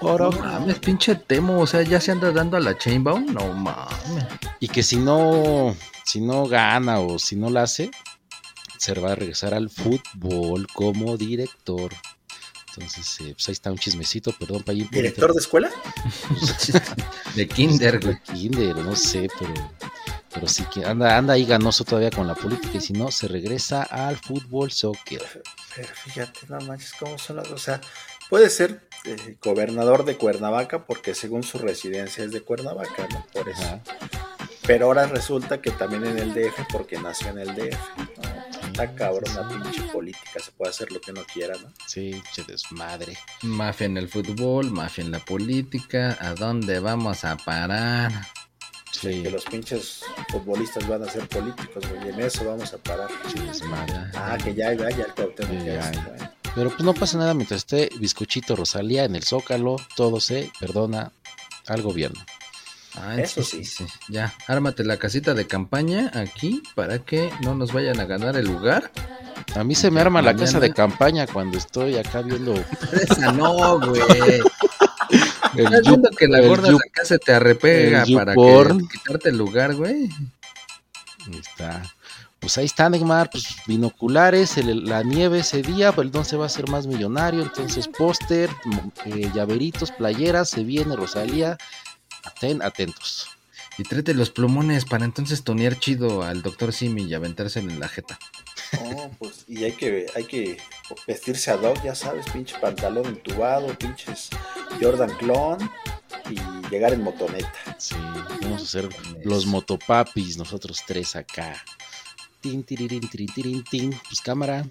[0.00, 0.30] Oro.
[0.30, 3.30] No mames, pinche Temo, o sea, ya se anda dando a la Chainbound.
[3.30, 4.24] No mames.
[4.60, 5.74] Y que si no,
[6.04, 7.90] si no gana o si no la hace,
[8.78, 11.92] se va a regresar al fútbol como director.
[12.68, 14.88] Entonces, eh, pues ahí está un chismecito, perdón, Payín.
[14.90, 15.70] ¿Director de escuela?
[17.34, 18.20] De Kinder, güey.
[18.20, 19.54] Kinder, no sé, pero,
[20.32, 23.28] pero sí que anda, anda ahí ganoso todavía con la política y si no, se
[23.28, 25.22] regresa al fútbol soccer.
[25.74, 27.50] Pero fíjate, no manches cómo son las.
[27.50, 27.80] O sea,
[28.28, 33.26] puede ser eh, gobernador de Cuernavaca porque según su residencia es de Cuernavaca, ¿no?
[33.32, 33.62] Por eso.
[33.62, 33.82] Ajá.
[34.66, 37.78] Pero ahora resulta que también en el DF porque nació en el DF.
[37.98, 38.61] ¿no?
[38.82, 41.72] Está cabrón la pinche política, se puede hacer lo que uno quiera, ¿no?
[41.86, 43.16] Sí, che desmadre.
[43.42, 46.18] Mafia en el fútbol, mafia en la política.
[46.20, 48.10] ¿A dónde vamos a parar?
[48.90, 52.78] Sí, Que los pinches futbolistas van a ser políticos, güey, y en eso vamos a
[52.78, 53.08] parar.
[53.32, 53.94] che desmadre.
[54.14, 56.34] Ah, que ya, ya, ya el Cuauhtémoc Sí, ya ya.
[56.54, 61.12] Pero pues no pasa nada mientras esté Bizcochito Rosalía en el Zócalo, todo se perdona
[61.68, 62.20] al gobierno.
[62.96, 63.86] Ah, Eso sí, sí.
[64.08, 68.46] Ya, ármate la casita de campaña aquí para que no nos vayan a ganar el
[68.46, 68.90] lugar.
[69.54, 72.54] A mí se me arma la casa de campaña cuando estoy acá viendo
[72.92, 74.00] Esa no, güey.
[75.56, 79.38] el Estás viendo que la gorda yup- acá se te arrepega para que quitarte el
[79.38, 80.08] lugar, güey.
[81.26, 81.82] Ahí está.
[82.40, 86.48] Pues ahí está, Neymar, pues binoculares, el- la nieve ese día, pues entonces va a
[86.50, 88.50] ser más millonario, entonces póster,
[89.04, 91.56] eh, llaveritos, playeras, se viene Rosalía,
[92.24, 93.28] Aten, atentos.
[93.78, 97.88] Y tráete los plumones para entonces tonear chido al doctor Simi y aventárselo en la
[97.88, 98.18] jeta.
[98.72, 100.58] No, pues, y hay que, hay que
[101.06, 104.28] vestirse ad hoc, ya sabes, pinche pantalón entubado, pinches
[104.80, 105.58] Jordan Clon
[106.30, 107.52] y llegar en motoneta.
[107.78, 107.94] Sí,
[108.42, 108.88] vamos a hacer
[109.24, 111.62] los motopapis, nosotros tres acá.
[112.40, 113.90] Tin, tirirín, tirin, tirin, tin.
[114.08, 114.66] Pues cámara.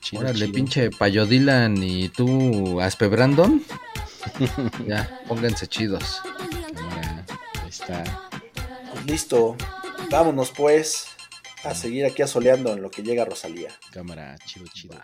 [0.00, 0.52] Chido, Órale, chido.
[0.52, 3.62] pinche Payo Dylan y tú, Aspe Brandon.
[4.86, 6.20] ya, pónganse chidos.
[6.74, 7.24] Cámara.
[7.62, 8.04] Ahí está.
[8.92, 9.56] Pues listo,
[10.10, 11.06] vámonos pues
[11.64, 13.70] a seguir aquí asoleando en lo que llega Rosalía.
[13.92, 15.00] Cámara, chido, chido.